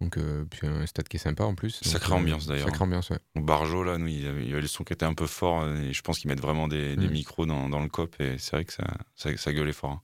[0.00, 1.80] Donc, euh, puis un stade qui est sympa en plus.
[1.82, 2.66] Sacrée ambiance, d'ailleurs.
[2.68, 3.18] Sacrée ambiance, ouais.
[3.34, 5.26] Barjo, là, nous, il y avait, il y avait le son qui était un peu
[5.26, 7.12] fort et je pense qu'ils mettent vraiment des, des Mm.
[7.12, 8.84] micros dans, dans le cop et c'est vrai que ça,
[9.16, 9.90] ça, ça gueulait fort.
[9.90, 10.00] hein.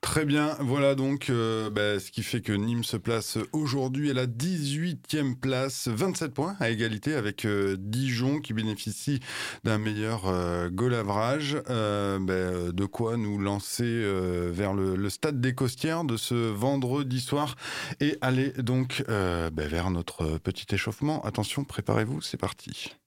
[0.00, 4.14] Très bien, voilà donc euh, bah, ce qui fait que Nîmes se place aujourd'hui à
[4.14, 9.20] la 18e place, 27 points à égalité avec euh, Dijon qui bénéficie
[9.64, 10.68] d'un meilleur euh.
[11.70, 14.02] Euh, bah, de quoi nous lancer
[14.50, 17.56] vers le, stade des Costières de ce vendredi soir
[18.00, 21.22] et aller donc bah, vers notre petit échauffement.
[21.24, 22.99] Attention, préparez-vous, c'est parti.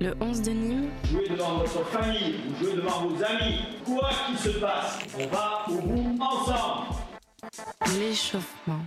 [0.00, 3.60] Le 11 de Nîmes, Jouez devant votre famille, vous jouez devant vos amis.
[3.84, 6.86] Quoi qu'il se passe, on va au bout ensemble.
[7.98, 8.80] l'échauffement.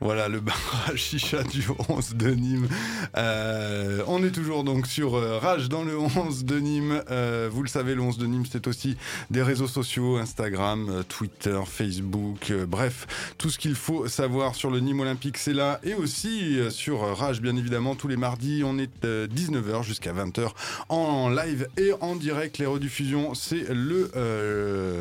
[0.00, 2.68] Voilà le bar à chicha du 11 de Nîmes.
[3.16, 7.02] Euh, on est toujours donc sur euh, Rage dans le 11 de Nîmes.
[7.10, 8.96] Euh, vous le savez, le 11 de Nîmes, c'est aussi
[9.30, 13.06] des réseaux sociaux, Instagram, Twitter, Facebook, bref,
[13.38, 15.80] tout ce qu'il faut savoir sur le Nîmes Olympique, c'est là.
[15.82, 20.50] Et aussi sur Rage, bien évidemment, tous les mardis, on est euh, 19h jusqu'à 20h
[20.88, 22.58] en live et en direct.
[22.58, 24.10] Les rediffusions, c'est le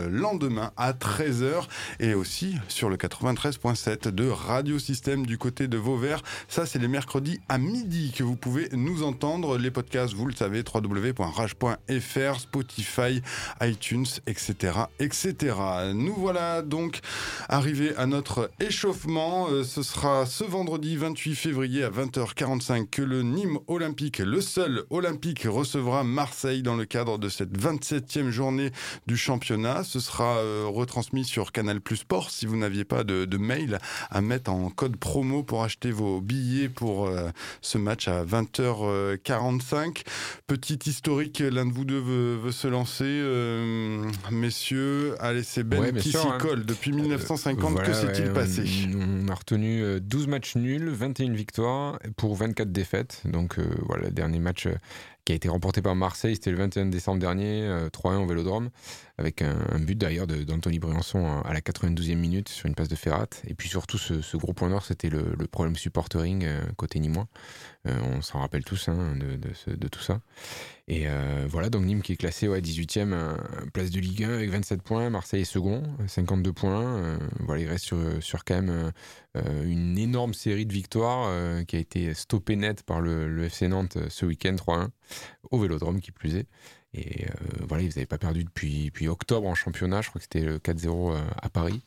[0.10, 1.68] lendemain à 13h
[2.00, 6.21] et aussi sur le 93.7 de Radio Système du côté de Vauvert.
[6.47, 9.58] Ça, c'est les mercredis à midi que vous pouvez nous entendre.
[9.58, 13.21] Les podcasts, vous le savez, www.rage.fr, Spotify,
[13.62, 15.55] iTunes, etc., etc.
[15.93, 16.99] Nous voilà donc
[17.49, 19.47] arrivés à notre échauffement.
[19.49, 24.84] Euh, Ce sera ce vendredi 28 février à 20h45 que le Nîmes Olympique, le seul
[24.89, 28.71] Olympique, recevra Marseille dans le cadre de cette 27e journée
[29.08, 29.84] du championnat.
[29.84, 33.79] Ce sera euh, retransmis sur Canal Plus Sport si vous n'aviez pas de, de mail
[34.12, 37.30] à mettre en code promo pour acheter vos billets pour euh,
[37.62, 40.04] ce match à 20h45.
[40.48, 43.04] Petit historique, l'un de vous deux veut, veut se lancer.
[43.06, 46.38] euh, messieurs, allez, c'est Ben Ouais, qui s'y hein.
[46.39, 46.65] colle.
[46.65, 48.63] Depuis 1950, Voilà, que s'est-il ouais, passé?
[48.95, 53.21] on, on a retenu euh, 12 matchs nuls, 21 victoires pour 24 défaites.
[53.26, 54.76] Donc euh, voilà, le dernier match euh,
[55.25, 58.69] qui a été remporté par Marseille, c'était le 21 décembre dernier, euh, 3-1 au Vélodrome,
[59.17, 63.27] avec un, but d'ailleurs d'Anthony Briançon à la 92e minute sur une passe de Ferrat.
[63.47, 67.27] Et puis surtout, ce, gros point nord, c'était le, problème supportering euh, côté nîmois.
[67.88, 70.21] Euh, on s'en rappelle tous hein, de tout ça.
[70.88, 73.36] Et euh, voilà, donc Nîmes qui est classé ouais, 18e euh,
[73.74, 76.86] place de Ligue 1 avec 27 points, Marseille est second, euh, 52 points.
[76.86, 78.91] Euh, voilà, il reste sur, sur quand même
[79.65, 81.30] une énorme série de victoires
[81.65, 84.88] qui a été stoppée net par le, FC Nantes ce week-end 3-1
[85.52, 86.48] au Vélodrome qui plus est.
[86.93, 87.26] Et
[87.67, 90.60] voilà, ils n'avaient pas perdu depuis, depuis octobre en championnat, je crois que c'était le
[90.60, 91.82] 4-0 euh, à Paris.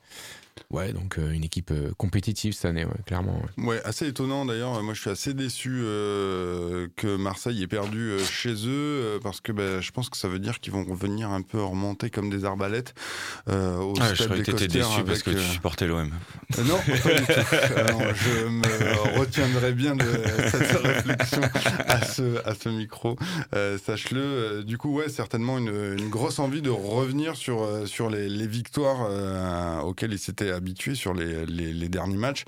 [0.71, 3.40] Ouais, donc euh, une équipe euh, compétitive cette année, ouais, clairement.
[3.59, 3.64] ouais.
[3.64, 4.83] Ouais, assez étonnant d'ailleurs.
[4.83, 9.40] Moi, je suis assez déçu euh, que Marseille ait perdu euh, chez eux euh, parce
[9.40, 12.31] que bah, je pense que ça veut dire qu'ils vont revenir un peu remonter comme
[12.31, 12.94] des arbalètes
[13.49, 16.11] euh, au Ah, je stade croyais des que déçu parce que tu supportais l'OM.
[16.59, 17.33] euh, non, pas du tout.
[18.14, 20.05] Je me retiendrai bien de
[20.51, 21.40] cette réflexion
[21.87, 23.16] à ce, à ce micro.
[23.55, 24.21] Euh, Sache-le.
[24.21, 28.47] Euh, Du coup, ouais, certainement une, une grosse envie de revenir sur, sur les, les
[28.47, 32.45] victoires euh, auxquelles ils s'étaient habitués sur les, les, les derniers matchs.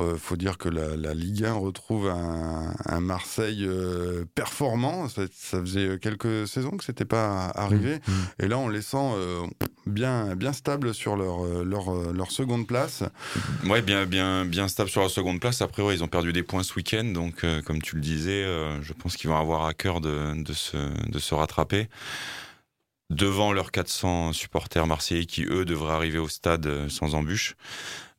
[0.00, 5.08] Euh, faut dire que la, la Ligue 1 retrouve un, un Marseille euh, performant.
[5.08, 7.98] Ça, ça faisait quelques saisons que c'était pas arrivé.
[8.38, 9.46] Et là, on les sent euh,
[9.86, 13.02] bien, bien stables sur leur, euh, leur, leur seconde place.
[13.66, 15.62] Ouais, bien, bien, bien stable sur la seconde place.
[15.62, 18.44] Après, ouais, ils ont perdu des points ce week-end, donc euh, comme tu le disais,
[18.44, 20.76] euh, je pense qu'ils vont avoir à cœur de, de, se,
[21.10, 21.88] de se rattraper.
[23.10, 27.56] Devant leurs 400 supporters marseillais qui, eux, devraient arriver au stade euh, sans embûche.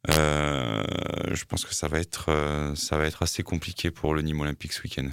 [0.09, 0.83] Euh,
[1.31, 4.41] je pense que ça va être, euh, ça va être assez compliqué pour le Nîmes
[4.41, 5.09] Olympique ce week-end.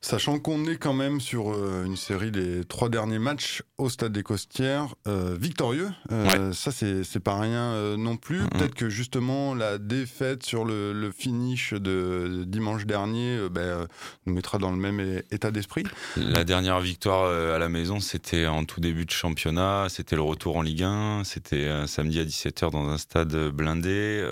[0.00, 4.12] Sachant qu'on est quand même sur euh, une série des trois derniers matchs au Stade
[4.12, 8.40] des Costières euh, victorieux, euh, ça c'est pas rien non plus.
[8.48, 13.86] Peut-être que justement la défaite sur le, le finish de dimanche dernier ben,
[14.26, 15.84] nous mettra dans le même état d'esprit.
[16.16, 19.86] La dernière victoire à la maison, c'était en tout début de championnat.
[19.88, 21.22] C'était le retour en Ligue 1.
[21.24, 24.28] C'était samedi à 17h dans un stade blindé.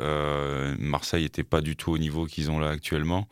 [0.79, 3.29] Marseille n'était pas du tout au niveau qu'ils ont là actuellement.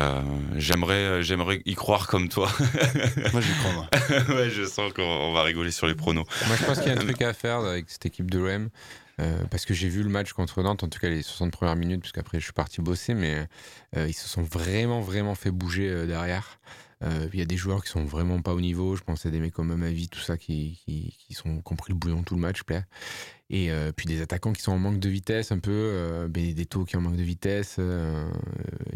[0.00, 0.22] Euh,
[0.56, 2.50] j'aimerais, j'aimerais y croire comme toi.
[3.32, 3.72] Moi, j'y crois.
[3.74, 3.88] moi.
[4.36, 6.24] ouais, je sens qu'on on va rigoler sur les pronos.
[6.46, 8.70] Moi, je pense qu'il y a un truc à faire avec cette équipe de l'OM.
[9.20, 11.76] euh, parce que j'ai vu le match contre Nantes, en tout cas les 60 premières
[11.76, 13.46] minutes, parce qu'après je suis parti bosser, mais
[13.96, 16.58] euh, ils se sont vraiment, vraiment fait bouger euh, derrière.
[17.04, 18.94] Euh, Il y a des joueurs qui sont vraiment pas au niveau.
[18.96, 21.76] Je pense à des mecs comme Amavi, tout ça, qui, qui, qui sont, qui ont
[21.76, 22.84] pris le bouillon tout le match, plaît.
[23.54, 25.70] Et euh, puis des attaquants qui sont en manque de vitesse un peu.
[25.72, 27.76] Euh, Benedetto qui est en manque de vitesse.
[27.78, 28.24] euh,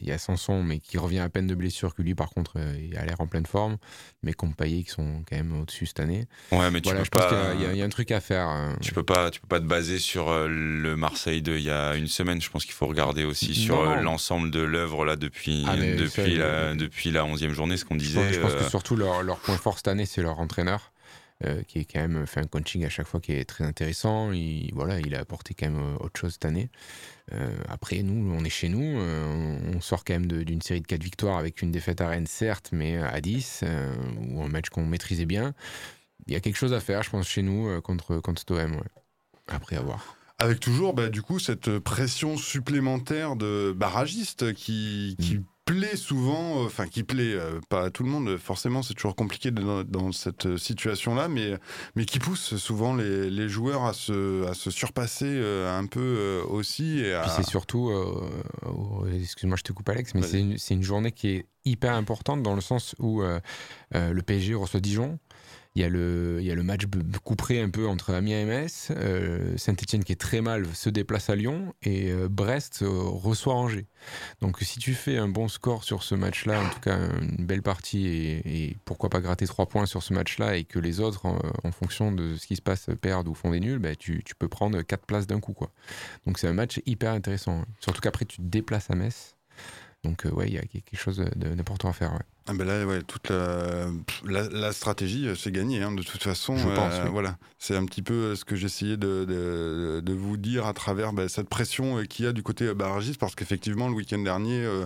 [0.01, 2.55] Il y a Sanson, mais qui revient à peine de blessure, que lui, par contre,
[2.57, 3.77] euh, il a l'air en pleine forme.
[4.23, 6.27] Mais Compaillé qui sont quand même au-dessus cette année.
[6.53, 8.11] Ouais, mais tu voilà, peux je pense pas- qu'il y a- y, y un truc
[8.11, 8.49] à faire.
[8.49, 8.73] euh.
[8.81, 11.95] Tu peux pas, tu peux pas te baser sur le Marseille de il y a
[11.95, 12.41] une semaine.
[12.41, 16.39] Je pense qu'il faut regarder aussi sur l'ensemble de l'œuvre là depuis Ah, depuis ça,
[16.39, 18.25] la depuis la onzième journée, ce qu'on Je disait.
[18.25, 20.93] pense, je pense que surtout leur, leur point fort cette année, c'est leur entraîneur.
[21.45, 24.33] Euh, qui est quand même fait un coaching à chaque fois qui est très intéressant.
[24.33, 26.71] Il, voilà, il a apporté quand même euh, autre chose cette année.
[27.33, 28.99] Euh, après, nous, on est chez nous.
[29.01, 32.27] euh, on, sort quand même d'une série de 4 victoires avec une défaite à Rennes,
[32.27, 33.95] certes, mais à 10, euh,
[34.31, 35.53] ou un match qu'on maîtrisait bien.
[36.27, 38.73] Il y a quelque chose à faire, je pense, chez nous euh, contre, contre OM.
[38.73, 38.81] ouais.
[39.49, 40.17] Après, à voir.
[40.39, 46.67] Avec toujours, bah, du coup, cette pression supplémentaire de barragiste qui, qui plaît souvent, euh,
[46.67, 50.13] enfin qui plaît euh, pas à tout le monde, forcément c'est toujours compliqué dans, dans
[50.13, 51.59] cette situation-là, mais,
[51.97, 56.01] mais qui pousse souvent les, les joueurs à se, à se surpasser euh, un peu
[56.01, 57.01] euh, aussi.
[57.01, 57.23] Et à...
[57.23, 58.31] Puis c'est surtout, euh,
[58.65, 62.43] euh, excuse-moi, je te coupe Alex, mais c'est une, une journée qui est hyper importante
[62.43, 63.41] dans le sens où euh,
[63.95, 65.19] euh, le PSG reçoit Dijon.
[65.77, 66.85] Il y a le, match
[67.23, 68.89] couperé un peu entre Amiens et Metz.
[68.93, 73.55] Euh, Saint-Etienne qui est très mal se déplace à Lyon et euh, Brest euh, reçoit
[73.55, 73.87] Angers.
[74.41, 77.61] Donc si tu fais un bon score sur ce match-là, en tout cas une belle
[77.61, 81.73] partie et, pourquoi pas gratter trois points sur ce match-là et que les autres, en,
[81.73, 84.81] fonction de ce qui se passe, perdent ou font des nuls, bah, tu, peux prendre
[84.81, 85.53] quatre places d'un coup.
[85.53, 85.71] Quoi.
[86.27, 87.61] Donc c'est un match hyper intéressant.
[87.61, 87.67] hein.
[87.81, 89.37] Surtout qu'après tu te déplaces à Metz.
[90.05, 92.19] Donc euh, ouais, il y a quelque chose d'important à faire.
[92.49, 95.83] Ah ben là, ouais, toute la, pff, la, la stratégie, euh, c'est gagné.
[95.83, 97.11] hein, de toute façon, Je pense, oui.
[97.11, 100.73] voilà, c'est un petit peu euh, ce que j'essayais de, de, de vous dire à
[100.73, 103.95] travers bah, cette pression euh, qu'il y a du côté euh, barragiste, parce qu'effectivement, le
[103.95, 104.85] week-end dernier, euh,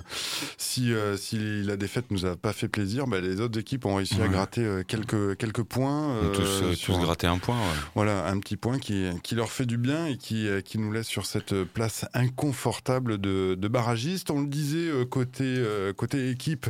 [0.56, 3.96] si, euh, si la défaite nous a pas fait plaisir, bah, les autres équipes ont
[3.96, 6.16] réussi à gratter euh, quelques quelques points.
[6.22, 7.56] on tous, euh, euh, sur tous un- point.
[7.58, 7.76] ouais.
[7.94, 10.92] Voilà, un petit point qui, qui leur fait du bien et qui, euh, qui nous
[10.92, 14.30] laisse sur cette place inconfortable de, de barragiste.
[14.30, 16.66] On le disait euh, côté, euh, côté équipe,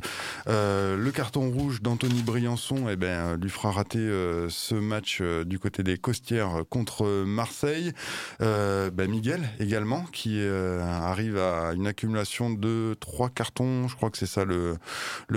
[0.48, 5.19] euh, le carton rouge d'Anthony Briançon eh ben, euh, lui fera rater euh, ce match
[5.21, 7.93] euh, du côté des Costières contre Marseille.
[8.40, 13.88] Euh, ben, Miguel également, qui euh, arrive à une accumulation de trois cartons.
[13.88, 14.79] Je crois que c'est ça le,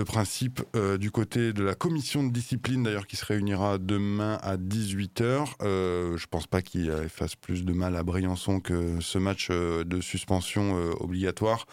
[0.04, 4.56] principe euh, du côté de la commission de discipline, d'ailleurs, qui se réunira demain à
[4.56, 5.46] 18h.
[5.62, 9.48] Euh, je pense pas qu'il euh, fasse plus de mal à Briançon que ce match
[9.50, 11.66] euh, de suspension euh, obligatoire.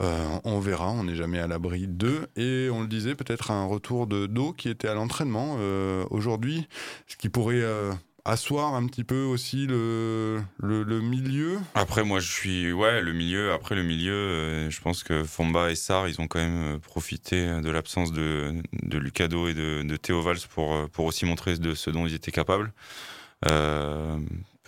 [0.00, 2.26] Euh, on verra, on n'est jamais à l'abri d'eux.
[2.36, 6.66] Et on le peut-être un retour de Do qui était à l'entraînement euh, aujourd'hui,
[7.06, 7.92] ce qui pourrait euh,
[8.24, 11.58] asseoir un petit peu aussi le, milieu.
[11.74, 12.72] Après, moi, je suis.
[12.72, 13.52] Ouais, le milieu.
[13.52, 17.60] Après, le milieu, euh, je pense que Fomba et Sarr, ils ont quand même profité
[17.60, 21.74] de l'absence de, de Lucado et de, de Théo Valls pour, pour aussi montrer de
[21.74, 22.72] ce dont ils étaient capables.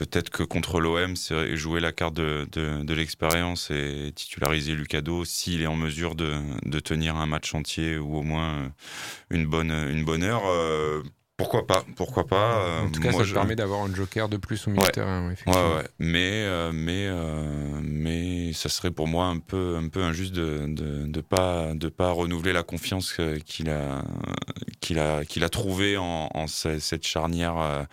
[0.01, 4.73] Euh, Peut-être que contre l'OM, c'est jouer la carte de, de, de l'expérience et titulariser
[4.73, 6.33] Lucado s'il est en mesure de,
[6.65, 8.69] de tenir un match entier ou au moins euh,
[9.31, 10.43] une bonne, une bonne heure.
[10.47, 11.03] Euh,
[11.37, 14.29] pourquoi pas Pourquoi pas euh, En tout cas, moi, ça je- permet d'avoir un joker
[14.29, 15.27] de plus au milieu de terrain.
[15.47, 15.89] Ouais, ouais.
[15.99, 20.67] Mais, euh, mais, euh, mais ça serait pour moi un peu, un peu injuste de
[20.67, 23.15] de, de pas de pas renouveler la confiance
[23.47, 24.03] qu'il a
[24.81, 27.87] qu'il a qu'il a trouvé en, en ce- cette charnière.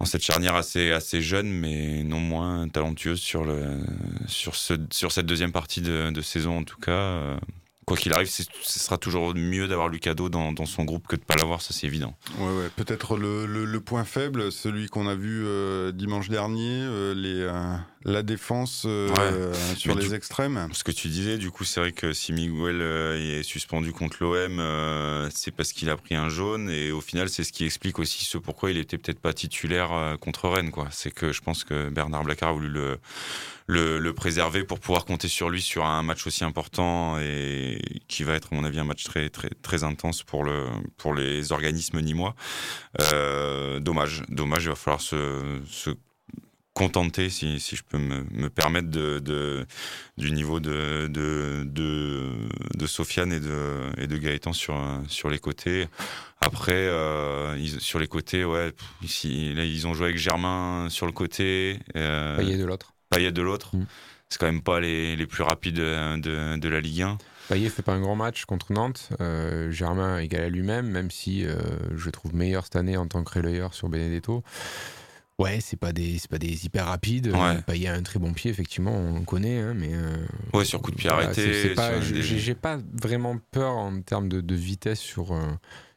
[0.00, 6.58] En cette charnière assez jeune mais non moins talentueuse sur cette deuxième partie de, saison
[6.58, 7.36] en tout cas euh,
[7.84, 11.22] quoi qu'il arrive ce sera toujours mieux d'avoir Lucado dans, dans son groupe que de
[11.22, 12.70] pas l'avoir ça c'est évident Ouais, ouais.
[12.76, 17.48] Peut-être le, point faible, celui qu'on a vu euh, dimanche dernier, euh, les,
[18.04, 19.54] la défense euh, Ouais.
[19.76, 20.68] sur Mais les du- extrêmes.
[20.72, 24.18] Ce que tu disais, du coup, c'est vrai que si Miguel euh, est suspendu contre
[24.20, 26.70] l'OM, euh, c'est parce qu'il a pris un jaune.
[26.70, 29.92] Et au final, c'est ce qui explique aussi ce pourquoi il était peut-être pas titulaire
[29.92, 30.70] euh, contre Rennes.
[30.70, 30.88] quoi.
[30.90, 32.98] C'est que je pense que Bernard Blacard a voulu le,
[33.66, 38.22] le, le, préserver pour pouvoir compter sur lui sur un match aussi important et qui
[38.22, 41.52] va être, à mon avis, un match très, très, très intense pour, le, pour les
[41.52, 42.34] organismes nîmois.
[43.12, 45.90] Euh, dommage, dommage, il va falloir se, se
[46.78, 49.66] contenter, si, si, je peux me, me permettre, de, de,
[50.16, 54.76] du niveau de, de, de, de, Sofiane et de, et de Gaëtan sur,
[55.08, 55.88] sur les côtés.
[56.40, 61.06] Après, euh, ils, sur les côtés, ouais, ici, là, ils ont joué avec Germain sur
[61.06, 61.80] le côté.
[61.96, 62.92] Euh, Payet de l'autre.
[63.10, 63.76] Payet de l'autre.
[63.76, 63.86] Mm.
[64.28, 67.18] C'est quand même pas les, les plus rapides de, de, la Ligue 1.
[67.48, 69.08] Payet fait pas un grand match contre Nantes.
[69.20, 71.56] Euh, Germain égal à lui-même, même si euh,
[71.96, 74.44] je trouve meilleur cette année en tant que relayeur sur Benedetto.
[75.38, 77.28] Ouais, c'est pas des pas des hyper rapides.
[77.28, 77.62] Ouais.
[77.62, 79.90] Payet a un très bon pied, effectivement, on le connaît, hein, mais.
[79.92, 80.16] Euh,
[80.52, 81.74] ouais, sur coup de pied arrêté.
[82.20, 85.38] J'ai pas vraiment peur en termes de, de vitesse sur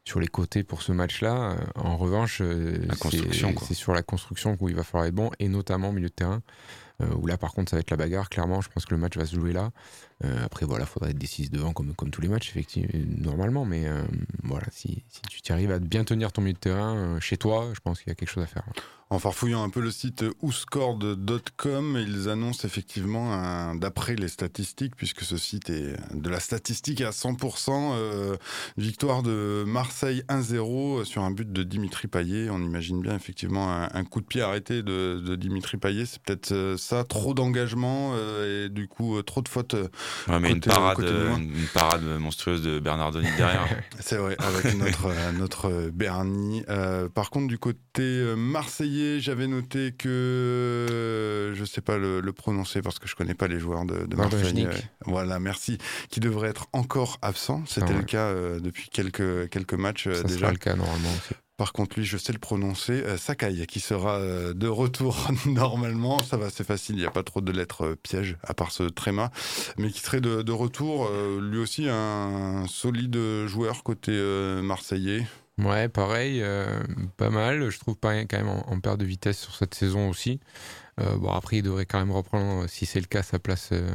[0.03, 1.57] sur les côtés pour ce match-là.
[1.75, 2.41] En revanche,
[3.67, 6.13] c'est sur la construction où il va falloir être bon, et notamment au milieu de
[6.13, 6.41] terrain.
[7.01, 8.29] Euh, où là, par contre, ça va être la bagarre.
[8.29, 9.71] Clairement, je pense que le match va se jouer là.
[10.23, 13.65] Euh, après, voilà, faudra être décisif devant, comme, comme tous les matchs, effectivement, normalement.
[13.65, 14.03] Mais euh,
[14.43, 15.03] voilà, si,
[15.43, 18.11] tu arrives à bien tenir ton milieu de terrain chez toi, je pense qu'il y
[18.11, 18.63] a quelque chose à faire.
[19.11, 25.35] En farfouillant un peu le site ouscord.com, ils annoncent effectivement, d'après les statistiques, puisque ce
[25.35, 28.37] site est de la statistique à 100%, euh,
[28.77, 32.49] victoire de Marseille 1-0 sur un but de Dimitri Payet.
[32.49, 36.05] On imagine bien effectivement un, coup de pied arrêté de, Dimitri Payet.
[36.05, 39.75] C'est peut-être euh, ça, trop d'engagement euh, et du coup trop de fautes.
[40.27, 43.67] Ouais, mais une, parade, une parade monstrueuse de Bernardoni derrière.
[43.99, 46.63] C'est vrai, avec notre, notre Bernie.
[47.13, 53.07] par contre, du côté marseillais, j'avais noté que je sais pas le, prononcer parce que
[53.07, 54.67] je connais pas les joueurs de, de Marseille.
[55.05, 55.77] Voilà, merci.
[56.09, 57.63] Qui devrait être encore absent.
[57.67, 60.39] C'était le cas euh, depuis quelques quelques matchs euh, Ça déjà.
[60.39, 61.09] Sera le cas normalement.
[61.57, 63.03] Par contre, lui, je sais le prononcer.
[63.03, 66.23] Euh, Sakai, qui sera de retour normalement.
[66.23, 66.95] Ça va, c'est facile.
[66.95, 69.31] Il n'y a pas trop de lettres pièges, à part ce tréma.
[69.77, 71.09] Mais qui serait de, retour.
[71.39, 74.11] lui aussi, un solide joueur côté
[74.63, 75.25] marseillais.
[75.57, 76.79] Ouais, pareil, euh,
[77.17, 77.69] pas mal.
[77.69, 80.39] Je trouve pas quand même en, perte de vitesse sur cette saison aussi.
[80.99, 83.89] Euh, bon, après, il devrait quand même reprendre, si c'est le cas, sa place euh,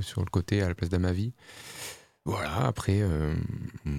[0.00, 1.32] sur le côté, à la place d'Amavi.
[2.28, 3.02] Voilà, après,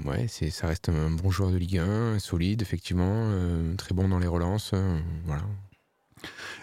[0.06, 3.28] ouais, c'est, ça reste un bon joueur de Ligue 1, solide, effectivement,
[3.76, 4.72] très bon dans les relances.
[5.26, 5.42] voilà,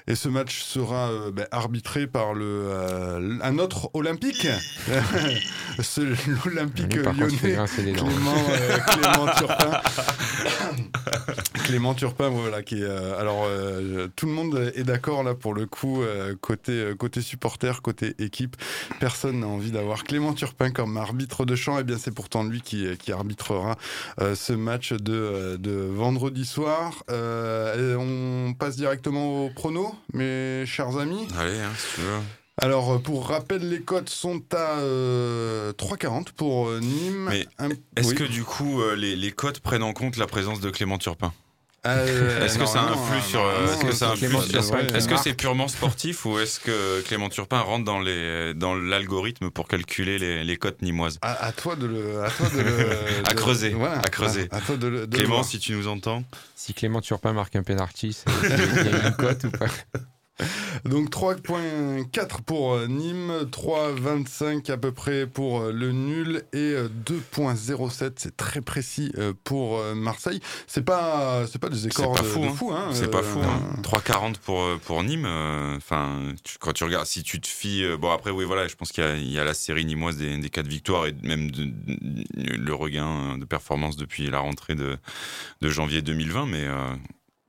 [0.08, 4.46] et ce match sera euh, ben, arbitré par le, euh, un autre Olympique,
[6.44, 9.80] l'Olympique lyonnais, Clément, euh, Clément Turpin.
[11.64, 12.88] Clément Turpin, voilà, qui est,
[13.18, 13.48] alors
[14.14, 16.00] tout le monde est d'accord là pour le coup
[16.40, 18.56] côté côté supporter, côté équipe,
[19.00, 21.78] personne n'a envie d'avoir Clément Turpin comme arbitre de champ.
[21.78, 23.76] Et eh bien c'est pourtant lui qui, qui arbitrera
[24.20, 27.02] ce match de, de vendredi soir.
[27.08, 31.26] on passe directement au prono mes chers amis.
[31.38, 32.20] Allez, hein, si tu veux.
[32.58, 35.72] Alors, pour rappel, les cotes sont à 3,40 euh,
[36.36, 37.30] pour euh, Nîmes.
[37.30, 37.46] Mais
[37.96, 40.96] est-ce que du coup, euh, les, les cotes prennent en compte la présence de Clément
[40.96, 41.34] Turpin?
[42.42, 43.40] Est-ce que ça influe sur
[44.94, 49.50] Est-ce que c'est purement sportif ou est-ce que Clément Turpin rentre dans les dans l'algorithme
[49.50, 51.18] pour calculer les, les cotes nimoises?
[51.22, 53.74] À, toi de le à, toi de le, à creuser
[54.04, 54.48] à creuser.
[54.50, 56.24] À, toi de Clément, si tu nous entends.
[56.54, 59.66] Si Clément Turpin marque un penalty, il y a une cote ou pas?
[60.84, 68.04] Donc 3.4 pour euh, Nîmes, 3.25 à peu près pour euh, le nul et 2.07,
[68.04, 69.12] euh, c'est très précis
[69.44, 70.40] pour Marseille.
[70.66, 72.90] C'est pas c'est pas des écarts de, fou, hein.
[72.92, 73.40] C'est pas fou.
[73.82, 74.32] 3.40 hein.
[74.44, 75.26] pour pour Nîmes.
[75.76, 79.28] Enfin, quand tu regardes, si tu te fies, bon après oui voilà, je pense qu'il
[79.28, 81.50] y, a la série nîmoise des, des quatre victoires et même
[82.36, 84.98] le regain de performance depuis la rentrée de,
[85.60, 86.66] de janvier 2020, mais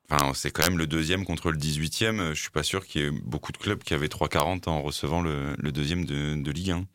[0.10, 2.34] Enfin, c'est quand même le deuxième contre le 18e.
[2.34, 5.22] Je suis pas sûr qu'il y ait beaucoup de clubs qui avaient 3,40 en recevant
[5.22, 6.86] le, deuxième de, Ligue 1.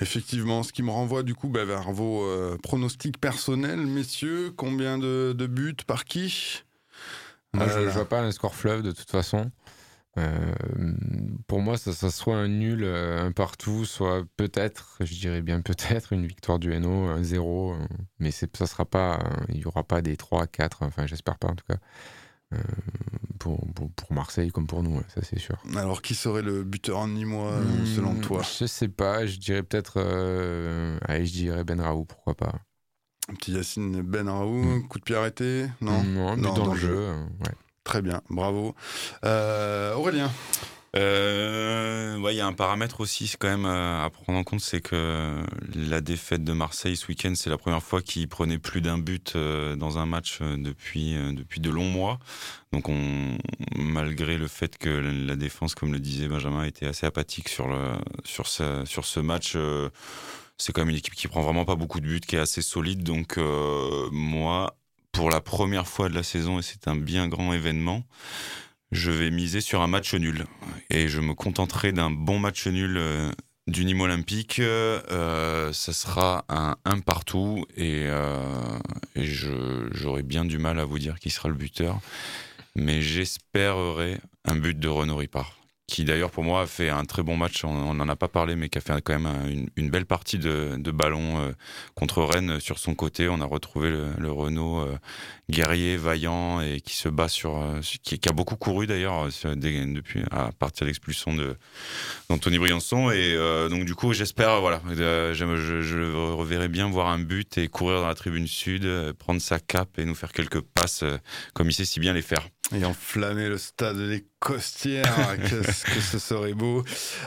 [0.00, 4.52] Effectivement, ce qui me renvoie du coup bah, vers vos euh, pronostics personnels, messieurs.
[4.56, 6.62] Combien de, buts par qui?
[7.54, 9.50] Moi, je, ne euh, vois pas un score fleuve de toute façon.
[10.18, 10.52] Euh,
[11.46, 16.12] pour moi, ça, ça, soit un nul, un partout, soit peut-être, je dirais bien peut-être,
[16.12, 17.76] une victoire du NO, un 0.
[18.18, 21.54] mais ça sera pas, il y aura pas des 3, 4, enfin j'espère pas en
[21.54, 21.78] tout cas.
[22.54, 22.58] Euh,
[23.38, 25.56] pour, pour, Marseille comme pour nous, ça c'est sûr.
[25.76, 28.42] Alors qui serait le buteur en nîmois hmm, selon toi?
[28.42, 32.54] Je sais pas, je dirais peut-être, euh, je dirais Ben Raoult, pourquoi pas.
[33.30, 34.88] Un petit Yacine Ben Raoult, hmm.
[34.88, 37.54] coup de pied arrêté Non, non, dans, le jeu, ouais.
[37.84, 38.74] Très bien, bravo.
[39.24, 40.30] Euh, Aurélien
[40.98, 44.80] Euh, il y a un paramètre aussi, quand même euh, à prendre en compte, c'est
[44.80, 45.36] que
[45.74, 49.34] la défaite de Marseille ce week-end, c'est la première fois qu'ils prenaient plus d'un but
[49.36, 52.18] euh, dans un match depuis depuis de longs mois.
[52.72, 53.38] Donc, on,
[53.76, 57.92] malgré le fait que la défense, comme le disait Benjamin, était assez apathique sur le
[58.24, 59.56] sur ce sur ce match.
[60.58, 62.62] c'est quand même une équipe qui prend vraiment pas beaucoup de buts, qui est assez
[62.62, 63.02] solide.
[63.04, 63.38] Donc,
[64.12, 64.76] moi,
[65.12, 68.04] pour la première fois de la saison, et c'est un bien grand événement,
[68.90, 70.44] je vais miser sur un match nul.
[70.90, 73.30] Et je me contenterai d'un bon match nul euh,
[73.66, 74.60] du Nîmes Olympique.
[74.60, 77.64] Euh, ça sera un 1 partout.
[77.76, 78.78] Et, euh,
[79.92, 82.00] j'aurai bien du mal à vous dire qui sera le buteur.
[82.74, 85.58] Mais j'espérerai un but de Renaud Ripard.
[85.88, 88.56] Qui d'ailleurs pour moi a fait un très bon match, on n'en a pas parlé,
[88.56, 91.52] mais qui a fait quand même un- une, belle partie de, ballon euh,
[91.94, 93.26] contre Rennes euh, sur son côté.
[93.30, 94.98] On a retrouvé le, Renault euh,
[95.48, 97.64] guerrier, vaillant et qui se bat sur,
[98.02, 101.34] qui, a beaucoup couru d'ailleurs depuis à partir de l'expulsion
[102.28, 103.34] d'Anthony Briançon et
[103.70, 108.08] donc du coup j'espère voilà je, je, reverrai bien voir un but et courir dans
[108.08, 111.04] la tribune sud, prendre sa cape et nous faire quelques passes
[111.54, 112.46] comme il sait si bien les faire.
[112.74, 116.84] Et enflammer le stade des Costières, qu'est-ce que ce serait beau.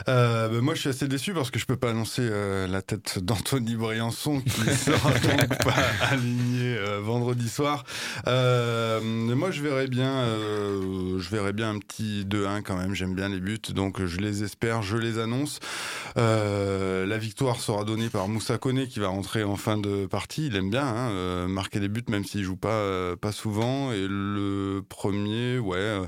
[0.08, 2.80] Euh, bah, moi, je suis assez déçu parce que je peux pas annoncer euh, la
[2.80, 7.84] tête d'Anthony Briançon qui sera donc pas aligné euh, vendredi soir.
[8.28, 12.94] Euh, moi, je verrais bien, euh, je verrais bien un petit 2-1 quand même.
[12.94, 15.60] J'aime bien les buts, donc je les espère, je les annonce.
[16.16, 20.46] Euh, la victoire sera donnée par Moussa Koné qui va rentrer en fin de partie.
[20.46, 23.92] Il aime bien hein, marquer des buts même s'il joue pas euh, pas souvent.
[23.92, 26.00] Et le premier, ouais.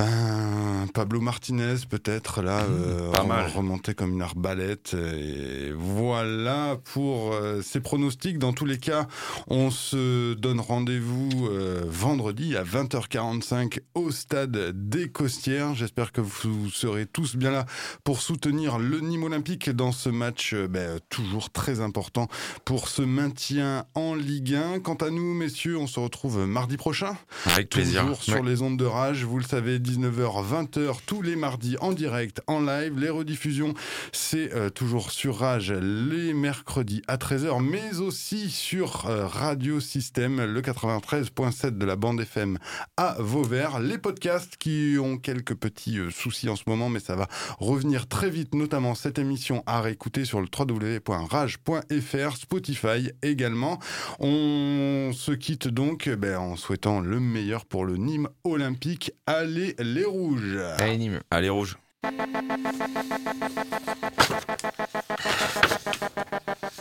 [0.00, 3.50] Euh, un Pablo Martinez peut-être là euh, Pas mal.
[3.50, 8.38] remonté comme une arbalète et voilà pour euh, ces pronostics.
[8.38, 9.06] Dans tous les cas
[9.46, 16.68] on se donne rendez-vous euh, vendredi à 20h45 au stade des Costières j'espère que vous
[16.70, 17.64] serez tous bien là
[18.02, 22.28] pour soutenir le Nîmes Olympique dans ce match euh, ben, toujours très important
[22.64, 27.16] pour ce maintien en Ligue 1 quant à nous messieurs on se retrouve mardi prochain.
[27.46, 28.02] Avec plaisir.
[28.02, 31.92] Toujours sur les ondes de rage, vous le savez, 19h, 20h, tous les mardis en
[31.92, 32.98] direct, en live.
[32.98, 33.74] Les rediffusions,
[34.12, 40.42] c'est euh, toujours sur rage les mercredis à 13h, mais aussi sur euh, Radio Système,
[40.42, 42.58] le 93.7 de la bande FM
[42.96, 43.78] à Vauvert.
[43.78, 47.28] Les podcasts qui ont quelques petits euh, soucis en ce moment, mais ça va
[47.58, 53.78] revenir très vite, notamment cette émission à réécouter sur le www.rage.fr, Spotify également.
[54.18, 59.12] On se quitte donc eh ben, en souhaitant le meilleur pour le Nîmes olympique.
[59.26, 61.20] Allez les rouges Allez Nîmes.
[61.30, 61.76] Allez rouge.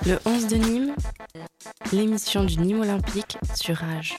[0.05, 0.95] Le 11 de Nîmes,
[1.93, 4.17] l'émission du Nîmes Olympique sur Rage.